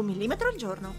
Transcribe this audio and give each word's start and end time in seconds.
Un 0.00 0.06
millimetro 0.06 0.48
al 0.48 0.56
giorno. 0.56 0.94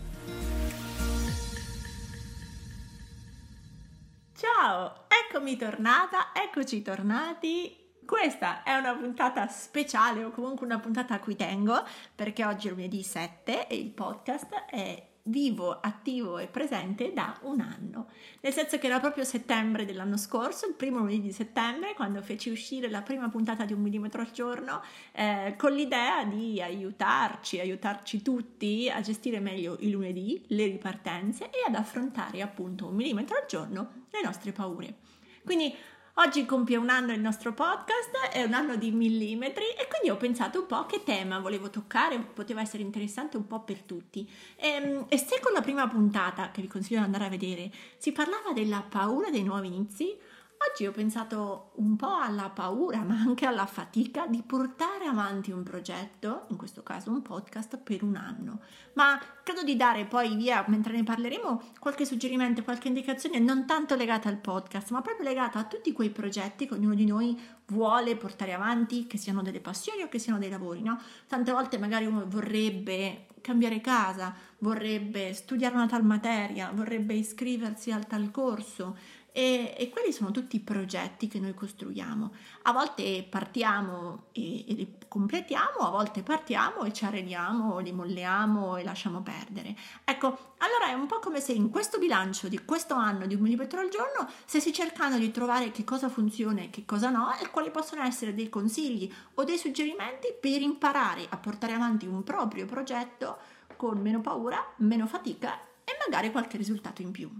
Ciao, 4.35 5.05
eccomi 5.07 5.57
tornata, 5.57 6.31
eccoci 6.34 6.81
tornati. 6.81 7.76
Questa 8.05 8.63
è 8.63 8.76
una 8.76 8.95
puntata 8.95 9.48
speciale 9.48 10.23
o 10.23 10.31
comunque 10.31 10.66
una 10.66 10.80
puntata 10.80 11.13
a 11.13 11.20
cui 11.20 11.35
tengo 11.35 11.84
perché 12.16 12.43
oggi 12.43 12.67
è 12.67 12.71
lunedì 12.71 13.04
7 13.04 13.67
e 13.67 13.76
il 13.76 13.91
podcast 13.91 14.54
è 14.70 15.09
vivo, 15.23 15.80
attivo 15.80 16.38
e 16.38 16.48
presente 16.48 17.14
da 17.14 17.38
un 17.41 17.60
anno. 17.60 18.08
Nel 18.41 18.54
senso 18.54 18.77
che 18.77 18.88
era 18.88 19.00
proprio 19.00 19.23
settembre 19.23 19.86
dell'anno 19.86 20.18
scorso, 20.18 20.68
il 20.68 20.73
primo 20.73 21.00
lunedì 21.00 21.22
di 21.22 21.32
settembre, 21.32 21.94
quando 21.94 22.22
feci 22.22 22.50
uscire 22.50 22.90
la 22.90 23.02
prima 23.02 23.30
puntata 23.30 23.66
di 23.66 23.74
un 23.74 23.82
millimetro 23.82 24.22
al 24.22 24.32
giorno, 24.32 24.82
eh, 25.12 25.55
con 25.58 25.74
l'idea 25.74 26.24
di 26.26 26.62
aiutarci, 26.62 27.60
aiutarci 27.60 28.22
tutti 28.22 28.90
a 28.90 29.02
gestire 29.02 29.40
meglio 29.40 29.77
i 29.82 29.91
lunedì, 29.91 30.44
le 30.48 30.66
ripartenze 30.66 31.46
e 31.46 31.63
ad 31.68 31.76
affrontare 31.76 32.41
appunto 32.41 32.88
un 32.88 32.96
millimetro 32.96 33.38
al 33.38 33.46
giorno 33.48 34.05
le 34.10 34.21
nostre 34.24 34.52
paure. 34.52 34.96
Quindi 35.43 35.74
Oggi 36.21 36.45
compie 36.45 36.75
un 36.75 36.89
anno 36.89 37.13
il 37.13 37.21
nostro 37.21 37.53
podcast, 37.53 38.34
è 38.34 38.43
un 38.43 38.51
anno 38.51 38.75
di 38.75 38.91
millimetri 38.91 39.63
e 39.70 39.87
quindi 39.87 40.09
ho 40.09 40.17
pensato 40.17 40.59
un 40.59 40.65
po' 40.65 40.85
che 40.85 41.01
tema 41.05 41.39
volevo 41.39 41.70
toccare, 41.70 42.20
poteva 42.20 42.59
essere 42.59 42.84
interessante 42.84 43.37
un 43.37 43.48
po' 43.48 43.62
per 43.62 43.84
tutti. 43.84 44.29
E, 44.57 44.67
ehm, 44.67 45.05
e 45.07 45.17
se 45.17 45.40
con 45.40 45.53
la 45.53 45.62
prima 45.62 45.87
puntata, 45.87 46.51
che 46.51 46.59
vi 46.59 46.67
consiglio 46.67 46.99
di 46.99 47.05
andare 47.05 47.23
a 47.23 47.29
vedere, 47.29 47.71
si 47.95 48.12
parlava 48.12 48.51
della 48.53 48.81
paura 48.81 49.29
dei 49.29 49.43
nuovi 49.43 49.67
inizi, 49.67 50.13
Oggi 50.62 50.85
ho 50.85 50.91
pensato 50.91 51.71
un 51.76 51.96
po' 51.96 52.18
alla 52.21 52.49
paura, 52.49 53.02
ma 53.02 53.15
anche 53.15 53.46
alla 53.46 53.65
fatica 53.65 54.27
di 54.27 54.43
portare 54.46 55.05
avanti 55.05 55.52
un 55.52 55.63
progetto, 55.63 56.48
in 56.49 56.57
questo 56.57 56.84
caso 56.84 57.12
un 57.12 57.21
podcast, 57.21 57.77
per 57.77 58.04
un 58.04 58.18
anno. 58.18 58.60
Ma 58.93 59.18
credo 59.41 59.63
di 59.63 59.77
dare 59.77 60.04
poi 60.04 60.35
via, 60.35 60.65
mentre 60.68 60.98
ne 60.98 61.04
parleremo, 61.04 61.62
qualche 61.80 62.04
suggerimento, 62.04 62.63
qualche 62.63 62.90
indicazione 62.90 63.40
non 63.40 63.65
tanto 63.65 63.96
legata 63.96 64.28
al 64.28 64.35
podcast, 64.35 64.91
ma 64.91 65.02
proprio 65.02 65.25
legata 65.25 65.59
a 65.59 65.63
tutti 65.63 65.94
quei 65.94 66.09
progetti 66.09 66.68
che 66.68 66.74
ognuno 66.74 66.94
di 66.94 67.06
noi 67.06 67.40
vuole 67.68 68.18
portare 68.18 68.53
avanti, 68.53 69.07
che 69.07 69.18
siano 69.18 69.41
delle 69.41 69.62
passioni 69.62 70.02
o 70.02 70.09
che 70.09 70.19
siano 70.19 70.40
dei 70.40 70.50
lavori, 70.50 70.81
no? 70.81 71.00
Tante 71.28 71.53
volte 71.53 71.78
magari 71.78 72.06
uno 72.06 72.25
vorrebbe 72.28 73.28
cambiare 73.41 73.80
casa, 73.80 74.34
vorrebbe 74.59 75.34
studiare 75.34 75.75
una 75.75 75.88
tal 75.88 76.03
materia, 76.03 76.72
vorrebbe 76.74 77.13
iscriversi 77.13 77.91
al 77.91 78.06
tal 78.07 78.31
corso, 78.31 78.97
e, 79.31 79.75
e, 79.78 79.90
quelli 79.90 80.12
sono 80.12 80.31
tutti 80.31 80.56
i 80.56 80.59
progetti 80.59 81.28
che 81.28 81.40
noi 81.40 81.53
costruiamo. 81.53 82.34
A 82.63 82.72
volte 82.72 83.25
partiamo 83.30 84.28
e, 84.31 84.69
e, 84.69 84.74
li 84.74 84.96
completiamo, 85.08 85.78
a 85.80 85.90
volte 85.90 86.24
partiamo 86.24 86.84
e 86.84 86.94
ci 86.94 87.06
arrediamo, 87.06 87.80
li 87.80 87.91
molliamo 87.91 88.78
e 88.78 88.84
lasciamo 88.84 89.22
perdere. 89.22 89.75
Ecco, 90.03 90.56
allora 90.58 90.90
è 90.90 90.94
un 90.94 91.08
po' 91.08 91.19
come 91.19 91.40
se 91.40 91.53
in 91.53 91.69
questo 91.69 92.00
bilancio 92.00 92.47
di 92.47 92.63
questo 92.66 92.96
anno 92.96 93.25
di 93.25 93.36
un 93.36 93.41
millimetro 93.41 93.80
al 93.80 93.90
giorno 93.90 94.30
stessi 94.46 94.74
cercando 94.74 95.18
di 95.18 95.31
trovare 95.31 95.72
che 95.72 95.84
cosa 95.84 96.09
funziona 96.09 96.62
e 96.62 96.69
che 96.69 96.86
cosa 96.86 97.09
no 97.09 97.34
e 97.38 97.50
quali 97.50 97.72
possono 97.72 98.03
essere 98.03 98.34
dei 98.34 98.50
consigli 98.50 99.12
o 99.36 99.44
dei 99.44 99.58
suggerimenti 99.58 100.34
per 100.40 100.62
imparare 100.62 101.26
a 101.30 101.38
portare 101.38 101.74
avanti 101.74 102.06
un 102.06 102.24
proprio 102.24 102.66
progetto 102.66 103.38
con 103.76 104.00
meno 104.00 104.22
paura, 104.22 104.74
meno 104.78 105.08
fatica 105.08 105.59
e 105.84 105.98
magari 106.06 106.32
qualche 106.32 106.58
risultato 106.58 107.02
in 107.02 107.12
più. 107.12 107.32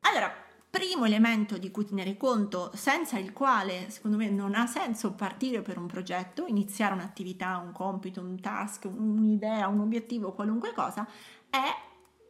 Allora, 0.00 0.30
primo 0.74 1.04
elemento 1.04 1.56
di 1.56 1.70
cui 1.70 1.84
tenere 1.84 2.16
conto, 2.16 2.72
senza 2.74 3.16
il 3.16 3.32
quale 3.32 3.90
secondo 3.90 4.16
me 4.16 4.28
non 4.28 4.56
ha 4.56 4.66
senso 4.66 5.12
partire 5.12 5.62
per 5.62 5.78
un 5.78 5.86
progetto, 5.86 6.46
iniziare 6.48 6.94
un'attività, 6.94 7.58
un 7.58 7.70
compito, 7.70 8.20
un 8.20 8.40
task, 8.40 8.86
un'idea, 8.92 9.68
un 9.68 9.78
obiettivo, 9.78 10.32
qualunque 10.32 10.72
cosa, 10.74 11.06
è 11.48 11.62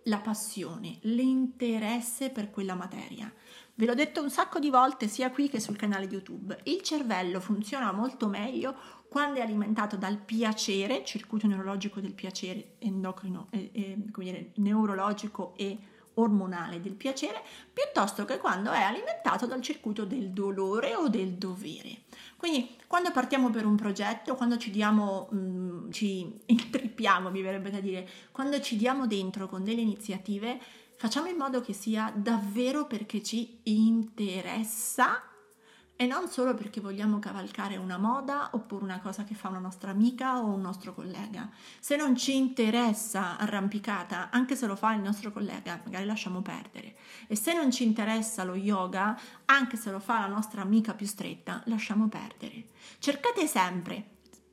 la 0.02 0.18
passione, 0.18 0.98
l'interesse 1.04 2.28
per 2.28 2.50
quella 2.50 2.74
materia. 2.74 3.32
Ve 3.76 3.86
l'ho 3.86 3.94
detto 3.94 4.22
un 4.22 4.28
sacco 4.28 4.58
di 4.58 4.68
volte 4.68 5.08
sia 5.08 5.30
qui 5.30 5.48
che 5.48 5.58
sul 5.58 5.76
canale 5.76 6.04
YouTube. 6.04 6.60
Il 6.64 6.82
cervello 6.82 7.40
funziona 7.40 7.92
molto 7.92 8.28
meglio 8.28 8.76
quando 9.08 9.38
è 9.38 9.42
alimentato 9.42 9.96
dal 9.96 10.18
piacere, 10.18 11.02
circuito 11.02 11.46
neurologico 11.46 11.98
del 11.98 12.12
piacere 12.12 12.74
endocrino, 12.80 13.46
eh, 13.48 13.70
eh, 13.72 13.96
dire, 14.18 14.50
neurologico 14.56 15.54
e 15.56 15.78
ormonale 16.14 16.80
del 16.80 16.94
piacere 16.94 17.42
piuttosto 17.72 18.24
che 18.24 18.38
quando 18.38 18.70
è 18.70 18.80
alimentato 18.80 19.46
dal 19.46 19.60
circuito 19.60 20.04
del 20.04 20.30
dolore 20.30 20.94
o 20.94 21.08
del 21.08 21.32
dovere. 21.32 22.02
Quindi 22.36 22.76
quando 22.86 23.10
partiamo 23.10 23.50
per 23.50 23.66
un 23.66 23.76
progetto, 23.76 24.34
quando 24.34 24.56
ci 24.56 24.70
diamo, 24.70 25.28
mh, 25.30 25.36
mm, 25.36 25.90
ci 25.90 26.40
intrippiamo, 26.46 27.30
mi 27.30 27.42
verrebbe 27.42 27.70
da 27.70 27.80
dire, 27.80 28.08
quando 28.30 28.60
ci 28.60 28.76
diamo 28.76 29.06
dentro 29.06 29.48
con 29.48 29.64
delle 29.64 29.80
iniziative, 29.80 30.60
facciamo 30.96 31.26
in 31.26 31.36
modo 31.36 31.60
che 31.60 31.72
sia 31.72 32.12
davvero 32.14 32.86
perché 32.86 33.22
ci 33.22 33.60
interessa 33.64 35.22
e 35.96 36.06
non 36.06 36.28
solo 36.28 36.54
perché 36.54 36.80
vogliamo 36.80 37.20
cavalcare 37.20 37.76
una 37.76 37.98
moda 37.98 38.50
oppure 38.52 38.82
una 38.82 39.00
cosa 39.00 39.22
che 39.22 39.34
fa 39.34 39.48
una 39.48 39.60
nostra 39.60 39.92
amica 39.92 40.38
o 40.40 40.46
un 40.46 40.60
nostro 40.60 40.92
collega. 40.92 41.48
Se 41.78 41.94
non 41.94 42.16
ci 42.16 42.34
interessa 42.34 43.38
arrampicata, 43.38 44.30
anche 44.30 44.56
se 44.56 44.66
lo 44.66 44.74
fa 44.74 44.92
il 44.94 45.00
nostro 45.00 45.30
collega, 45.30 45.80
magari 45.84 46.04
lasciamo 46.04 46.42
perdere. 46.42 46.96
E 47.28 47.36
se 47.36 47.54
non 47.54 47.70
ci 47.70 47.84
interessa 47.84 48.42
lo 48.42 48.56
yoga, 48.56 49.18
anche 49.44 49.76
se 49.76 49.92
lo 49.92 50.00
fa 50.00 50.20
la 50.20 50.26
nostra 50.26 50.62
amica 50.62 50.94
più 50.94 51.06
stretta, 51.06 51.62
lasciamo 51.66 52.08
perdere. 52.08 52.70
Cercate 52.98 53.46
sempre 53.46 54.04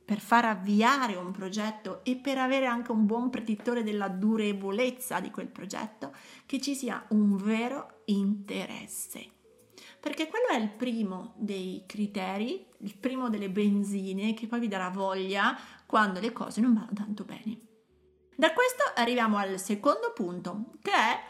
per 0.04 0.20
far 0.20 0.44
avviare 0.44 1.16
un 1.16 1.32
progetto 1.32 2.04
e 2.04 2.16
per 2.16 2.38
avere 2.38 2.66
anche 2.66 2.92
un 2.92 3.04
buon 3.04 3.30
predittore 3.30 3.82
della 3.82 4.08
durevolezza 4.08 5.18
di 5.18 5.30
quel 5.30 5.48
progetto, 5.48 6.14
che 6.46 6.60
ci 6.60 6.74
sia 6.76 7.04
un 7.08 7.36
vero 7.36 8.02
interesse 8.06 9.40
perché 10.02 10.26
quello 10.26 10.48
è 10.48 10.56
il 10.56 10.68
primo 10.68 11.32
dei 11.36 11.84
criteri, 11.86 12.66
il 12.78 12.96
primo 12.96 13.30
delle 13.30 13.48
benzine 13.48 14.34
che 14.34 14.48
poi 14.48 14.58
vi 14.58 14.66
darà 14.66 14.90
voglia 14.90 15.56
quando 15.86 16.18
le 16.18 16.32
cose 16.32 16.60
non 16.60 16.74
vanno 16.74 16.90
tanto 16.92 17.22
bene. 17.22 17.60
Da 18.34 18.52
questo 18.52 18.82
arriviamo 18.96 19.36
al 19.36 19.60
secondo 19.60 20.12
punto, 20.12 20.72
che 20.82 20.90
è 20.90 21.20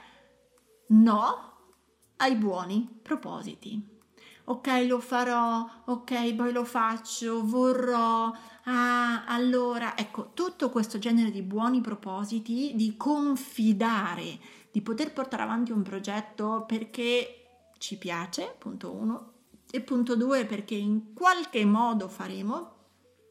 no 0.87 1.75
ai 2.16 2.34
buoni 2.37 3.00
propositi. 3.03 4.00
Ok, 4.44 4.87
lo 4.88 5.00
farò, 5.00 5.69
ok, 5.84 6.34
poi 6.34 6.50
lo 6.50 6.65
faccio, 6.65 7.44
vorrò, 7.44 8.32
ah, 8.65 9.27
allora, 9.27 9.99
ecco, 9.99 10.31
tutto 10.32 10.71
questo 10.71 10.99
genere 10.99 11.31
di 11.31 11.43
buoni 11.43 11.82
propositi, 11.82 12.72
di 12.75 12.97
confidare, 12.97 14.38
di 14.71 14.81
poter 14.81 15.12
portare 15.12 15.43
avanti 15.43 15.72
un 15.72 15.82
progetto 15.82 16.65
perché 16.66 17.41
ci 17.82 17.98
piace, 17.98 18.54
punto 18.59 18.93
uno, 18.93 19.32
e 19.69 19.81
punto 19.81 20.15
due 20.15 20.47
perché 20.47 20.76
in 20.76 21.12
qualche 21.12 21.65
modo 21.65 22.06
faremo, 22.09 22.76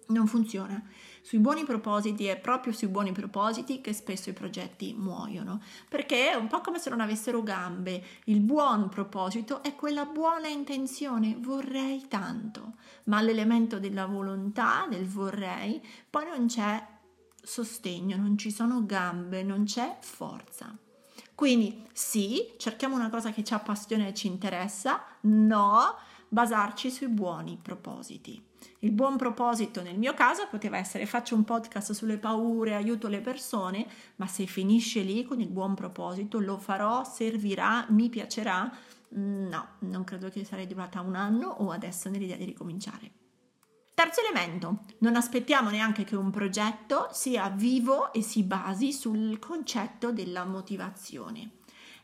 non 0.08 0.28
funziona. 0.28 0.84
Sui 1.22 1.38
buoni 1.38 1.64
propositi 1.64 2.26
è 2.26 2.38
proprio 2.38 2.74
sui 2.74 2.90
buoni 2.90 3.14
propositi 3.14 3.80
che 3.80 3.94
spesso 3.94 4.30
i 4.30 4.34
progetti 4.34 4.94
muoiono, 4.94 5.62
perché 5.88 6.32
è 6.32 6.34
un 6.34 6.48
po' 6.48 6.60
come 6.60 6.80
se 6.80 6.90
non 6.90 7.00
avessero 7.00 7.42
gambe. 7.44 8.04
Il 8.26 8.42
buon 8.42 8.90
proposito 8.90 9.64
è 9.64 9.74
quella 9.74 10.04
buona 10.04 10.50
intenzione, 10.50 11.38
vorrei 11.40 12.10
tanto, 12.10 12.74
ma 13.06 13.22
l'elemento 13.22 13.80
della 13.80 14.06
volontà, 14.06 14.86
del 14.90 15.08
vorrei, 15.08 15.82
poi 16.10 16.26
non 16.26 16.48
c'è 16.48 16.86
sostegno, 17.42 18.18
non 18.18 18.38
ci 18.38 18.52
sono 18.52 18.86
gambe, 18.86 19.44
non 19.44 19.64
c'è 19.64 19.96
forza. 20.02 20.78
Quindi 21.42 21.88
sì, 21.92 22.54
cerchiamo 22.58 22.94
una 22.94 23.10
cosa 23.10 23.32
che 23.32 23.44
ci 23.44 23.56
appassiona 23.56 24.06
e 24.06 24.14
ci 24.14 24.28
interessa, 24.28 25.04
no, 25.22 25.96
basarci 26.28 26.92
sui 26.92 27.08
buoni 27.08 27.58
propositi. 27.60 28.40
Il 28.82 28.92
buon 28.92 29.18
proposito 29.18 29.82
nel 29.82 29.98
mio 29.98 30.14
caso 30.14 30.46
poteva 30.52 30.78
essere 30.78 31.08
faccio 31.08 31.34
un 31.34 31.44
podcast 31.44 31.94
sulle 31.94 32.20
paure, 32.20 32.76
aiuto 32.76 33.08
le 33.08 33.22
persone, 33.22 33.88
ma 34.18 34.28
se 34.28 34.46
finisce 34.46 35.02
lì 35.02 35.24
con 35.24 35.40
il 35.42 35.50
buon 35.50 35.74
proposito 35.74 36.38
lo 36.38 36.60
farò, 36.60 37.04
servirà, 37.04 37.88
mi 37.90 38.10
piacerà? 38.10 38.72
No, 39.14 39.68
non 39.80 40.04
credo 40.04 40.30
che 40.30 40.46
sarei 40.46 40.68
durata 40.68 41.02
un 41.02 41.16
anno 41.16 41.48
o 41.48 41.72
adesso 41.72 42.08
nell'idea 42.08 42.38
di 42.38 42.46
ricominciare. 42.46 43.21
Terzo 44.02 44.22
elemento, 44.22 44.80
non 45.02 45.16
aspettiamo 45.16 45.70
neanche 45.70 46.04
che 46.04 46.16
un 46.16 46.32
progetto 46.32 47.10
sia 47.12 47.50
vivo 47.50 48.12
e 48.12 48.24
si 48.24 48.42
basi 48.42 48.94
sul 48.94 49.38
concetto 49.38 50.12
della 50.12 50.44
motivazione. 50.44 51.58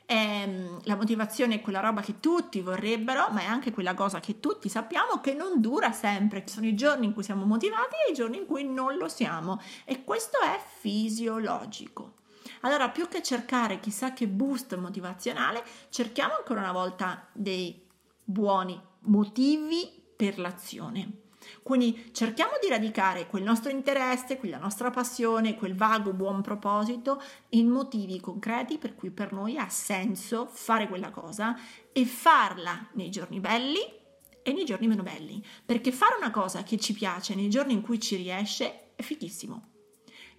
Ehm, 0.05 0.79
la 0.83 0.95
motivazione 0.95 1.55
è 1.55 1.61
quella 1.61 1.79
roba 1.79 2.01
che 2.01 2.19
tutti 2.19 2.61
vorrebbero, 2.61 3.29
ma 3.31 3.41
è 3.41 3.45
anche 3.45 3.71
quella 3.71 3.95
cosa 3.95 4.19
che 4.19 4.39
tutti 4.39 4.69
sappiamo 4.69 5.21
che 5.21 5.33
non 5.33 5.59
dura 5.59 5.91
sempre. 5.91 6.45
Ci 6.45 6.53
sono 6.53 6.67
i 6.67 6.75
giorni 6.75 7.07
in 7.07 7.13
cui 7.13 7.23
siamo 7.23 7.45
motivati 7.45 7.95
e 8.07 8.11
i 8.11 8.13
giorni 8.13 8.37
in 8.37 8.45
cui 8.45 8.63
non 8.63 8.95
lo 8.95 9.07
siamo 9.07 9.59
e 9.83 10.03
questo 10.03 10.37
è 10.39 10.61
fisiologico. 10.79 12.17
Allora, 12.61 12.89
più 12.89 13.07
che 13.07 13.23
cercare 13.23 13.79
chissà 13.79 14.13
che 14.13 14.27
boost 14.27 14.77
motivazionale, 14.77 15.63
cerchiamo 15.89 16.35
ancora 16.35 16.59
una 16.59 16.73
volta 16.73 17.27
dei 17.31 17.83
buoni 18.23 18.79
motivi 18.99 19.89
per 20.15 20.37
l'azione. 20.37 21.25
Quindi 21.63 22.09
cerchiamo 22.11 22.53
di 22.61 22.69
radicare 22.69 23.27
quel 23.27 23.43
nostro 23.43 23.71
interesse, 23.71 24.37
quella 24.37 24.57
nostra 24.57 24.89
passione, 24.89 25.55
quel 25.55 25.75
vago 25.75 26.13
buon 26.13 26.41
proposito 26.41 27.21
in 27.49 27.67
motivi 27.67 28.19
concreti 28.19 28.77
per 28.77 28.95
cui 28.95 29.11
per 29.11 29.31
noi 29.31 29.57
ha 29.57 29.69
senso 29.69 30.47
fare 30.51 30.87
quella 30.87 31.09
cosa 31.09 31.57
e 31.91 32.05
farla 32.05 32.89
nei 32.93 33.09
giorni 33.09 33.39
belli 33.39 33.79
e 34.43 34.53
nei 34.53 34.65
giorni 34.65 34.87
meno 34.87 35.03
belli. 35.03 35.43
Perché 35.65 35.91
fare 35.91 36.15
una 36.17 36.31
cosa 36.31 36.63
che 36.63 36.77
ci 36.77 36.93
piace 36.93 37.35
nei 37.35 37.49
giorni 37.49 37.73
in 37.73 37.81
cui 37.81 37.99
ci 37.99 38.15
riesce 38.15 38.93
è 38.95 39.01
fighissimo. 39.01 39.76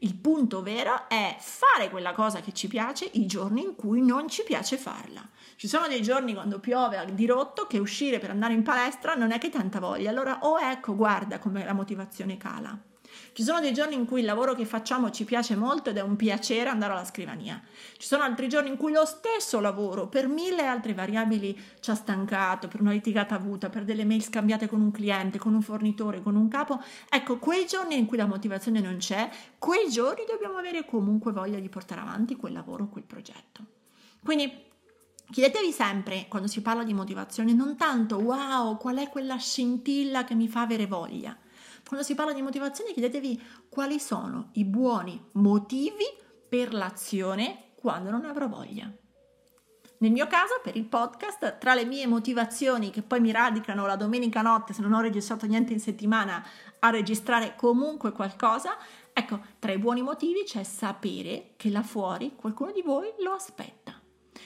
Il 0.01 0.15
punto 0.15 0.63
vero 0.63 1.09
è 1.09 1.37
fare 1.41 1.91
quella 1.91 2.13
cosa 2.13 2.41
che 2.41 2.53
ci 2.53 2.69
piace 2.69 3.09
i 3.15 3.27
giorni 3.27 3.63
in 3.63 3.75
cui 3.75 4.01
non 4.01 4.29
ci 4.29 4.45
piace 4.45 4.77
farla. 4.77 5.29
Ci 5.57 5.67
sono 5.67 5.89
dei 5.89 6.03
giorni 6.03 6.35
quando 6.35 6.61
piove 6.61 6.97
a 6.97 7.05
dirotto 7.05 7.67
che 7.67 7.79
uscire 7.79 8.21
per 8.21 8.31
andare 8.31 8.55
in 8.55 8.63
palestra 8.63 9.15
non 9.15 9.33
è 9.33 9.39
che 9.39 9.51
tanta 9.51 9.81
voglia. 9.81 10.11
Allora, 10.11 10.39
oh 10.43 10.61
ecco, 10.61 10.95
guarda 10.95 11.41
come 11.41 11.65
la 11.65 11.73
motivazione 11.73 12.37
cala. 12.37 12.79
Ci 13.33 13.43
sono 13.43 13.61
dei 13.61 13.73
giorni 13.73 13.95
in 13.95 14.05
cui 14.05 14.21
il 14.21 14.27
lavoro 14.27 14.55
che 14.55 14.65
facciamo 14.65 15.11
ci 15.11 15.25
piace 15.25 15.57
molto 15.57 15.91
ed 15.91 15.97
è 15.97 16.03
un 16.03 16.17
piacere 16.17 16.69
andare 16.69 16.93
alla 16.93 17.05
scrivania. 17.05 17.61
Ci 17.97 18.07
sono 18.07 18.23
altri 18.23 18.49
giorni 18.49 18.69
in 18.71 18.77
cui 18.77 18.93
lo 18.93 19.05
stesso 19.05 19.61
lavoro, 19.61 20.09
per 20.09 20.29
mille 20.29 20.67
altre 20.67 20.95
variabili, 20.95 21.59
ci 21.81 21.91
ha 21.91 21.95
stancato, 21.95 22.69
per 22.69 22.81
una 22.81 22.93
litigata 22.93 23.35
avuta, 23.35 23.69
per 23.69 23.85
delle 23.85 24.05
mail 24.05 24.23
scambiate 24.23 24.69
con 24.69 24.81
un 24.81 24.91
cliente, 24.91 25.39
con 25.39 25.55
un 25.55 25.63
fornitore, 25.63 26.23
con 26.23 26.37
un 26.37 26.49
capo. 26.49 26.83
Ecco, 27.09 27.39
quei 27.39 27.67
giorni 27.67 27.97
in 27.97 28.07
cui 28.07 28.17
la 28.17 28.27
motivazione 28.27 28.81
non 28.81 28.97
c'è, 28.97 29.29
quei 29.59 29.89
giorni 29.91 30.25
dobbiamo 30.29 30.57
avere 30.57 30.85
comunque 30.85 31.33
voglia 31.33 31.59
di 31.59 31.69
portare 31.69 32.01
avanti 32.01 32.37
quel 32.37 32.53
lavoro, 32.53 32.89
quel 32.89 33.05
progetto. 33.05 33.65
Quindi 34.23 34.67
Chiedetevi 35.31 35.73
sempre, 35.73 36.25
quando 36.27 36.49
si 36.49 36.63
parla 36.63 36.85
di 36.85 36.95
motivazione, 36.95 37.53
non 37.53 37.77
tanto 37.77 38.17
wow, 38.17 38.79
qual 38.79 38.97
è 38.97 39.11
quella 39.11 39.37
scintilla 39.37 40.25
che 40.25 40.35
mi 40.35 40.49
fa 40.49 40.63
avere 40.63 40.87
voglia. 40.87 41.37
Quando 41.89 42.05
si 42.05 42.15
parla 42.15 42.35
di 42.35 42.43
motivazione, 42.43 42.93
chiedetevi 42.93 43.43
quali 43.71 43.99
sono 43.99 44.51
i 44.53 44.67
buoni 44.67 45.19
motivi 45.33 46.05
per 46.47 46.75
l'azione 46.75 47.71
quando 47.77 48.11
non 48.11 48.27
avrò 48.27 48.47
voglia. 48.47 48.93
Nel 50.01 50.13
mio 50.13 50.27
caso, 50.27 50.61
per 50.63 50.77
il 50.77 50.85
podcast, 50.85 51.57
tra 51.57 51.75
le 51.75 51.87
mie 51.87 52.07
motivazioni 52.07 52.91
che 52.91 53.01
poi 53.01 53.21
mi 53.21 53.33
radicano 53.33 53.87
la 53.87 53.97
domenica 53.97 54.43
notte, 54.43 54.75
se 54.75 54.83
non 54.83 54.93
ho 54.93 55.01
registrato 55.01 55.47
niente 55.47 55.73
in 55.73 55.81
settimana, 55.81 56.47
a 56.79 56.91
registrare 56.91 57.55
comunque 57.57 58.13
qualcosa, 58.13 58.77
ecco, 59.15 59.41
tra 59.59 59.73
i 59.73 59.79
buoni 59.79 60.03
motivi 60.03 60.45
c'è 60.45 60.65
sapere 60.65 61.55
che 61.57 61.71
là 61.71 61.83
fuori 61.83 62.35
qualcuno 62.37 62.71
di 62.71 62.83
voi 62.83 63.15
lo 63.21 63.33
aspetta. 63.33 63.88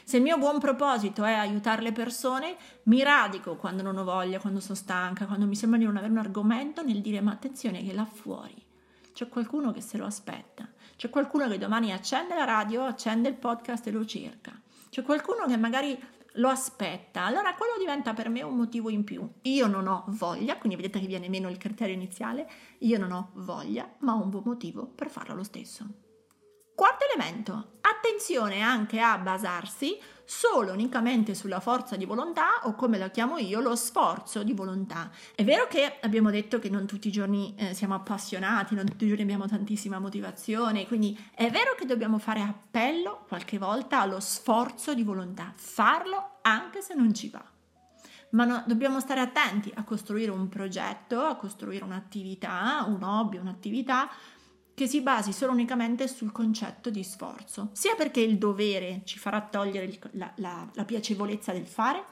Se 0.05 0.17
il 0.17 0.23
mio 0.23 0.39
buon 0.39 0.59
proposito 0.59 1.25
è 1.25 1.33
aiutare 1.33 1.83
le 1.83 1.93
persone, 1.93 2.57
mi 2.85 3.03
radico 3.03 3.57
quando 3.57 3.83
non 3.83 3.97
ho 3.97 4.05
voglia, 4.05 4.41
quando 4.41 4.61
sono 4.61 4.75
stanca, 4.75 5.27
quando 5.27 5.47
mi 5.47 5.57
sembra 5.57 5.79
di 5.79 5.85
non 5.85 5.97
avere 5.97 6.13
un 6.13 6.19
argomento 6.19 6.83
nel 6.83 7.01
dire 7.01 7.21
ma 7.21 7.33
attenzione 7.33 7.85
che 7.85 7.93
là 7.93 8.05
fuori 8.05 8.71
c'è 9.13 9.29
qualcuno 9.29 9.73
che 9.73 9.81
se 9.81 9.99
lo 9.99 10.07
aspetta, 10.07 10.69
c'è 10.97 11.11
qualcuno 11.11 11.49
che 11.49 11.59
domani 11.59 11.93
accende 11.93 12.35
la 12.35 12.45
radio, 12.45 12.85
accende 12.85 13.29
il 13.29 13.35
podcast 13.35 13.87
e 13.87 13.91
lo 13.91 14.05
cerca, 14.05 14.59
c'è 14.91 15.03
qualcuno 15.03 15.47
che 15.47 15.57
magari 15.57 15.99
lo 16.37 16.49
aspetta, 16.49 17.25
allora 17.25 17.55
quello 17.55 17.75
diventa 17.79 18.15
per 18.15 18.31
me 18.31 18.43
un 18.43 18.57
motivo 18.57 18.89
in 18.89 19.05
più. 19.05 19.29
Io 19.43 19.67
non 19.67 19.87
ho 19.87 20.05
voglia, 20.09 20.57
quindi 20.57 20.77
vedete 20.77 20.99
che 20.99 21.07
viene 21.07 21.29
meno 21.29 21.51
il 21.51 21.59
criterio 21.59 21.95
iniziale, 21.95 22.51
io 22.79 22.99
non 22.99 23.13
ho 23.13 23.31
voglia, 23.35 23.91
ma 23.99 24.15
ho 24.15 24.23
un 24.23 24.31
buon 24.31 24.45
motivo 24.47 24.87
per 24.87 25.11
farlo 25.11 25.35
lo 25.35 25.45
stesso. 25.45 25.87
Quarto 26.75 27.05
elemento, 27.13 27.79
attenzione 27.93 28.61
anche 28.61 29.01
a 29.01 29.19
basarsi 29.19 29.99
solo 30.25 30.73
unicamente 30.73 31.35
sulla 31.35 31.61
forza 31.61 31.97
di 31.97 32.07
volontà 32.07 32.61
o 32.63 32.75
come 32.75 32.97
la 32.97 33.11
chiamo 33.11 33.37
io 33.39 33.61
lo 33.61 33.77
sforzo 33.77 34.43
di 34.43 34.55
volontà. 34.55 35.11
È 35.35 35.45
vero 35.45 35.67
che 35.67 35.99
abbiamo 36.01 36.31
detto 36.31 36.59
che 36.59 36.71
non 36.71 36.87
tutti 36.87 37.09
i 37.09 37.13
giorni 37.13 37.55
eh, 37.57 37.75
siamo 37.75 37.95
appassionati, 37.95 38.75
non 38.75 38.87
tutti 38.87 39.05
i 39.05 39.09
giorni 39.09 39.23
abbiamo 39.23 39.47
tantissima 39.47 39.99
motivazione, 39.99 40.87
quindi 40.87 41.19
è 41.35 41.51
vero 41.51 41.75
che 41.77 41.85
dobbiamo 41.85 42.19
fare 42.19 42.41
appello 42.41 43.25
qualche 43.29 43.59
volta 43.59 44.01
allo 44.01 44.21
sforzo 44.21 44.95
di 44.95 45.03
volontà, 45.03 45.53
farlo 45.55 46.39
anche 46.43 46.81
se 46.81 46.95
non 46.95 47.13
ci 47.13 47.29
va. 47.29 47.45
Ma 48.31 48.47
no, 48.47 48.65
dobbiamo 48.67 48.99
stare 48.99 49.21
attenti 49.21 49.71
a 49.75 49.85
costruire 49.85 50.31
un 50.31 50.49
progetto, 50.49 51.21
a 51.21 51.37
costruire 51.37 51.85
un'attività, 51.85 52.83
un 52.89 53.03
hobby, 53.03 53.37
un'attività 53.37 54.09
che 54.75 54.87
si 54.87 55.01
basi 55.01 55.33
solo 55.33 55.53
unicamente 55.53 56.09
sul 56.09 56.33
concetto 56.33 56.91
di 56.91 57.03
sforzo, 57.03 57.71
sia 57.73 57.95
perché 57.95 58.21
il 58.21 58.39
dovere 58.39 59.03
ci 59.05 59.19
farà 59.19 59.41
togliere 59.43 59.87
il, 59.87 59.99
la, 60.13 60.33
la, 60.37 60.69
la 60.73 60.85
piacevolezza 60.85 61.53
del 61.53 61.67
fare, 61.67 62.05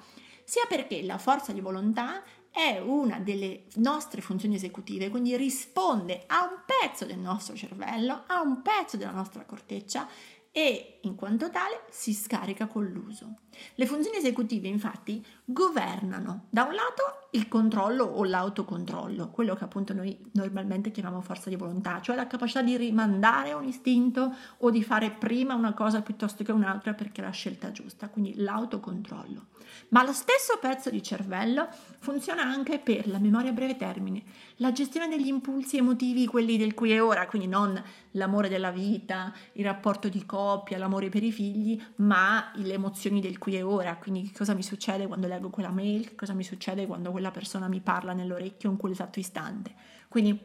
sia 0.44 0.64
perché 0.68 1.02
la 1.02 1.18
forza 1.18 1.52
di 1.52 1.60
volontà 1.60 2.22
è 2.50 2.78
una 2.78 3.20
delle 3.20 3.66
nostre 3.76 4.20
funzioni 4.20 4.56
esecutive, 4.56 5.08
quindi 5.08 5.36
risponde 5.36 6.24
a 6.26 6.42
un 6.42 6.62
pezzo 6.66 7.04
del 7.06 7.18
nostro 7.18 7.54
cervello, 7.54 8.24
a 8.26 8.40
un 8.40 8.60
pezzo 8.60 8.96
della 8.96 9.12
nostra 9.12 9.44
corteccia 9.44 10.08
e 10.52 10.98
in 11.02 11.14
quanto 11.14 11.48
tale 11.50 11.84
si 11.90 12.12
scarica 12.12 12.66
con 12.66 12.84
l'uso. 12.84 13.36
Le 13.74 13.86
funzioni 13.86 14.16
esecutive 14.16 14.68
infatti 14.68 15.24
governano 15.44 16.46
da 16.50 16.64
un 16.64 16.74
lato 16.74 17.28
il 17.32 17.46
controllo 17.46 18.04
o 18.04 18.24
l'autocontrollo, 18.24 19.30
quello 19.30 19.54
che 19.54 19.64
appunto 19.64 19.92
noi 19.92 20.16
normalmente 20.32 20.90
chiamiamo 20.90 21.20
forza 21.20 21.48
di 21.48 21.56
volontà, 21.56 22.00
cioè 22.00 22.16
la 22.16 22.26
capacità 22.26 22.62
di 22.62 22.76
rimandare 22.76 23.52
un 23.52 23.64
istinto 23.64 24.34
o 24.58 24.70
di 24.70 24.82
fare 24.82 25.10
prima 25.10 25.54
una 25.54 25.72
cosa 25.72 26.02
piuttosto 26.02 26.42
che 26.42 26.52
un'altra 26.52 26.94
perché 26.94 27.20
è 27.20 27.24
la 27.24 27.30
scelta 27.30 27.70
giusta, 27.70 28.08
quindi 28.08 28.34
l'autocontrollo. 28.36 29.46
Ma 29.90 30.04
lo 30.04 30.12
stesso 30.12 30.58
pezzo 30.60 30.90
di 30.90 31.02
cervello 31.02 31.68
funziona 32.00 32.42
anche 32.42 32.78
per 32.78 33.08
la 33.08 33.18
memoria 33.18 33.50
a 33.50 33.54
breve 33.54 33.76
termine, 33.76 34.22
la 34.60 34.72
gestione 34.72 35.08
degli 35.08 35.26
impulsi 35.26 35.78
emotivi, 35.78 36.26
quelli 36.26 36.58
del 36.58 36.74
qui 36.74 36.92
e 36.92 37.00
ora, 37.00 37.26
quindi 37.26 37.48
non 37.48 37.82
l'amore 38.12 38.48
della 38.48 38.70
vita, 38.70 39.32
il 39.52 39.64
rapporto 39.64 40.08
di 40.08 40.26
coppia, 40.26 40.76
l'amore 40.76 41.08
per 41.08 41.22
i 41.22 41.32
figli, 41.32 41.82
ma 41.96 42.52
le 42.56 42.74
emozioni 42.74 43.20
del 43.20 43.38
qui 43.38 43.56
e 43.56 43.62
ora, 43.62 43.96
quindi 43.96 44.30
cosa 44.32 44.52
mi 44.52 44.62
succede 44.62 45.06
quando 45.06 45.26
leggo 45.26 45.48
quella 45.48 45.70
mail, 45.70 46.14
cosa 46.14 46.34
mi 46.34 46.44
succede 46.44 46.86
quando 46.86 47.10
quella 47.10 47.30
persona 47.30 47.68
mi 47.68 47.80
parla 47.80 48.12
nell'orecchio 48.12 48.70
in 48.70 48.76
quell'esatto 48.76 49.18
istante. 49.18 49.74
Quindi 50.08 50.38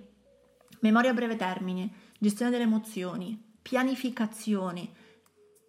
memoria 0.79 1.11
a 1.11 1.13
breve 1.13 1.35
termine, 1.35 1.91
gestione 2.17 2.51
delle 2.51 2.63
emozioni, 2.63 3.37
pianificazione, 3.61 4.89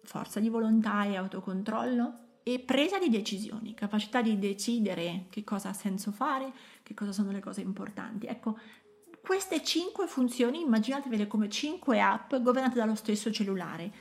forza 0.03 0.39
di 0.39 0.47
volontà 0.47 1.03
e 1.03 1.17
autocontrollo 1.17 2.26
e 2.47 2.59
presa 2.59 2.97
di 2.97 3.09
decisioni, 3.09 3.73
capacità 3.73 4.21
di 4.21 4.39
decidere 4.39 5.25
che 5.29 5.43
cosa 5.43 5.67
ha 5.67 5.73
senso 5.73 6.13
fare, 6.13 6.53
che 6.81 6.93
cosa 6.93 7.11
sono 7.11 7.31
le 7.31 7.41
cose 7.41 7.59
importanti. 7.59 8.25
Ecco, 8.25 8.57
queste 9.21 9.61
cinque 9.61 10.07
funzioni, 10.07 10.61
immaginatevele 10.61 11.27
come 11.27 11.49
cinque 11.49 11.99
app 11.99 12.33
governate 12.35 12.75
dallo 12.75 12.95
stesso 12.95 13.33
cellulare. 13.33 13.91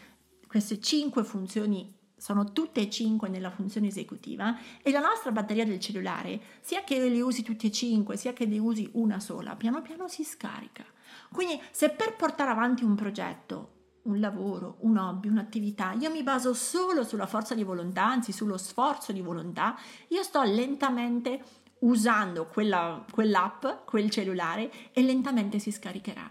Queste 0.47 0.79
cinque 0.79 1.25
funzioni 1.25 1.93
sono 2.17 2.53
tutte 2.53 2.83
e 2.83 2.89
cinque 2.89 3.29
nella 3.29 3.51
funzione 3.51 3.89
esecutiva 3.89 4.57
e 4.81 4.93
la 4.93 5.01
nostra 5.01 5.33
batteria 5.33 5.65
del 5.65 5.81
cellulare, 5.81 6.41
sia 6.61 6.85
che 6.85 7.01
le 7.01 7.21
usi 7.23 7.43
tutte 7.43 7.67
e 7.67 7.73
cinque, 7.73 8.17
sia 8.17 8.33
che 8.33 8.47
ne 8.47 8.59
usi 8.59 8.89
una 8.93 9.19
sola, 9.19 9.57
piano 9.57 9.83
piano 9.83 10.07
si 10.07 10.23
scarica. 10.23 10.85
Quindi 11.33 11.61
se 11.73 11.91
per 11.91 12.15
portare 12.15 12.53
avanti 12.53 12.85
un 12.85 12.95
progetto 12.95 13.75
un 14.07 14.21
lavoro, 14.21 14.77
un 14.81 14.97
hobby, 14.97 15.29
un'attività, 15.29 15.93
io 15.93 16.11
mi 16.11 16.23
baso 16.23 16.55
solo 16.55 17.05
sulla 17.05 17.27
forza 17.27 17.55
di 17.55 17.63
volontà, 17.63 18.05
anzi 18.05 18.33
sullo 18.33 18.57
sforzo 18.57 19.13
di 19.13 19.21
volontà, 19.21 19.77
io 20.09 20.23
sto 20.23 20.43
lentamente 20.43 21.43
usando 21.81 22.47
quella, 22.47 23.05
quell'app, 23.11 23.67
quel 23.85 24.11
cellulare 24.11 24.71
e 24.93 25.03
lentamente 25.03 25.59
si 25.59 25.71
scaricherà. 25.71 26.31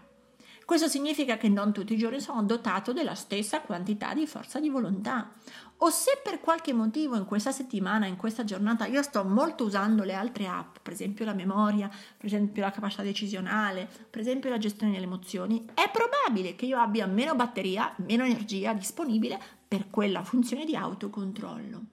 Questo 0.64 0.88
significa 0.88 1.36
che 1.36 1.48
non 1.48 1.72
tutti 1.72 1.92
i 1.92 1.96
giorni 1.96 2.18
sono 2.18 2.42
dotato 2.42 2.92
della 2.92 3.14
stessa 3.14 3.60
quantità 3.60 4.12
di 4.14 4.26
forza 4.26 4.58
di 4.58 4.68
volontà. 4.68 5.30
O 5.78 5.90
se 5.90 6.20
per 6.22 6.40
qualche 6.40 6.72
motivo 6.72 7.16
in 7.16 7.26
questa 7.26 7.52
settimana, 7.52 8.06
in 8.06 8.16
questa 8.16 8.44
giornata, 8.44 8.86
io 8.86 9.02
sto 9.02 9.24
molto 9.24 9.64
usando 9.64 10.04
le 10.04 10.14
altre 10.14 10.46
app, 10.46 10.76
per 10.80 10.94
esempio 10.94 11.26
la 11.26 11.34
memoria, 11.34 11.88
per 11.88 12.26
esempio 12.26 12.62
la 12.62 12.70
capacità 12.70 13.02
decisionale, 13.02 13.86
per 14.08 14.20
esempio 14.20 14.48
la 14.48 14.56
gestione 14.56 14.92
delle 14.92 15.04
emozioni, 15.04 15.66
è 15.74 15.90
probabile 15.90 16.56
che 16.56 16.64
io 16.64 16.78
abbia 16.78 17.06
meno 17.06 17.34
batteria, 17.34 17.94
meno 17.98 18.24
energia 18.24 18.72
disponibile 18.72 19.38
per 19.68 19.90
quella 19.90 20.24
funzione 20.24 20.64
di 20.64 20.74
autocontrollo. 20.74 21.84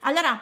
Allora, 0.00 0.40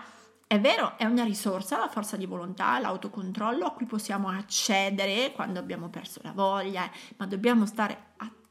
È 0.49 0.61
vero, 0.61 0.97
è 0.97 1.05
una 1.05 1.25
risorsa 1.25 1.77
la 1.77 1.89
forza 1.89 2.17
di 2.17 2.25
volontà, 2.25 2.79
l'autocontrollo 2.79 3.65
a 3.67 3.73
cui 3.73 3.85
possiamo 3.85 4.29
accedere 4.29 5.33
quando 5.33 5.59
abbiamo 5.59 5.89
perso 5.89 6.21
la 6.23 6.31
voglia, 6.31 6.89
ma 7.17 7.27
dobbiamo 7.27 7.67
stare 7.67 8.13
attenti 8.19 8.46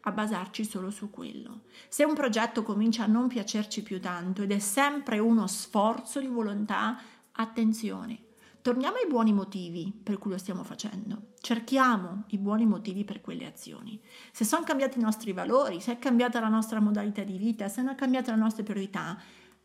a 0.00 0.12
basarci 0.12 0.64
solo 0.64 0.90
su 0.90 1.10
quello. 1.10 1.62
Se 1.88 2.04
un 2.04 2.14
progetto 2.14 2.62
comincia 2.62 3.04
a 3.04 3.08
non 3.08 3.28
piacerci 3.28 3.82
più 3.82 4.00
tanto 4.00 4.42
ed 4.42 4.50
è 4.50 4.58
sempre 4.58 5.18
uno 5.18 5.46
sforzo 5.46 6.20
di 6.20 6.26
volontà, 6.26 6.98
attenzione. 7.32 8.22
Torniamo 8.60 8.96
ai 8.96 9.06
buoni 9.06 9.34
motivi 9.34 9.92
per 9.92 10.18
cui 10.18 10.30
lo 10.30 10.38
stiamo 10.38 10.64
facendo. 10.64 11.32
Cerchiamo 11.40 12.24
i 12.28 12.38
buoni 12.38 12.64
motivi 12.64 13.04
per 13.04 13.20
quelle 13.20 13.44
azioni. 13.44 14.00
Se 14.32 14.44
sono 14.44 14.64
cambiati 14.64 14.98
i 14.98 15.02
nostri 15.02 15.32
valori, 15.32 15.80
se 15.80 15.92
è 15.92 15.98
cambiata 15.98 16.40
la 16.40 16.48
nostra 16.48 16.80
modalità 16.80 17.22
di 17.24 17.36
vita, 17.36 17.68
se 17.68 17.82
sono 17.82 17.94
cambiate 17.94 18.30
le 18.30 18.38
nostre 18.38 18.62
priorità, 18.62 19.20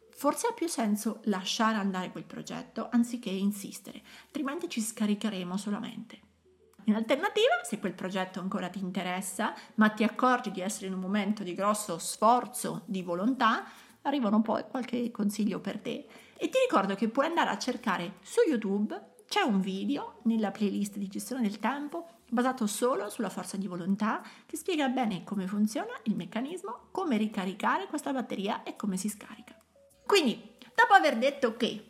forse 0.10 0.48
ha 0.48 0.52
più 0.52 0.68
senso 0.68 1.22
lasciare 1.24 1.78
andare 1.78 2.12
quel 2.12 2.26
progetto 2.26 2.90
anziché 2.92 3.30
insistere, 3.30 4.02
altrimenti 4.26 4.68
ci 4.68 4.82
scaricheremo 4.82 5.56
solamente. 5.56 6.28
In 6.90 6.96
alternativa, 6.96 7.62
se 7.62 7.78
quel 7.78 7.94
progetto 7.94 8.40
ancora 8.40 8.68
ti 8.68 8.80
interessa, 8.80 9.54
ma 9.76 9.90
ti 9.90 10.04
accorgi 10.04 10.50
di 10.50 10.62
essere 10.62 10.88
in 10.88 10.94
un 10.94 11.00
momento 11.00 11.44
di 11.44 11.54
grosso 11.54 12.00
sforzo 12.00 12.82
di 12.86 13.04
volontà, 13.04 13.64
arrivano 14.02 14.42
poi 14.42 14.64
qualche 14.68 15.12
consiglio 15.12 15.60
per 15.60 15.78
te. 15.78 16.08
E 16.36 16.50
ti 16.50 16.58
ricordo 16.68 16.96
che 16.96 17.08
puoi 17.08 17.28
andare 17.28 17.52
a 17.52 17.60
cercare 17.60 18.14
su 18.22 18.40
YouTube, 18.50 19.00
c'è 19.28 19.42
un 19.42 19.62
video 19.62 20.22
nella 20.24 20.50
playlist 20.50 20.98
di 20.98 21.08
gestione 21.08 21.44
del 21.44 21.60
tempo 21.60 22.08
basato 22.28 22.66
solo 22.66 23.08
sulla 23.10 23.30
forza 23.30 23.56
di 23.56 23.68
volontà 23.68 24.24
che 24.48 24.58
spiega 24.58 24.88
bene 24.88 25.24
come 25.24 25.46
funziona 25.46 25.94
il 26.06 26.16
meccanismo, 26.16 26.88
come 26.90 27.18
ricaricare 27.18 27.86
questa 27.86 28.12
batteria 28.12 28.64
e 28.64 28.76
come 28.76 28.98
si 28.98 29.10
scarica. 29.10 29.56
Quindi, 30.08 30.56
dopo 30.74 30.94
aver 30.94 31.20
detto 31.20 31.56
che 31.56 31.86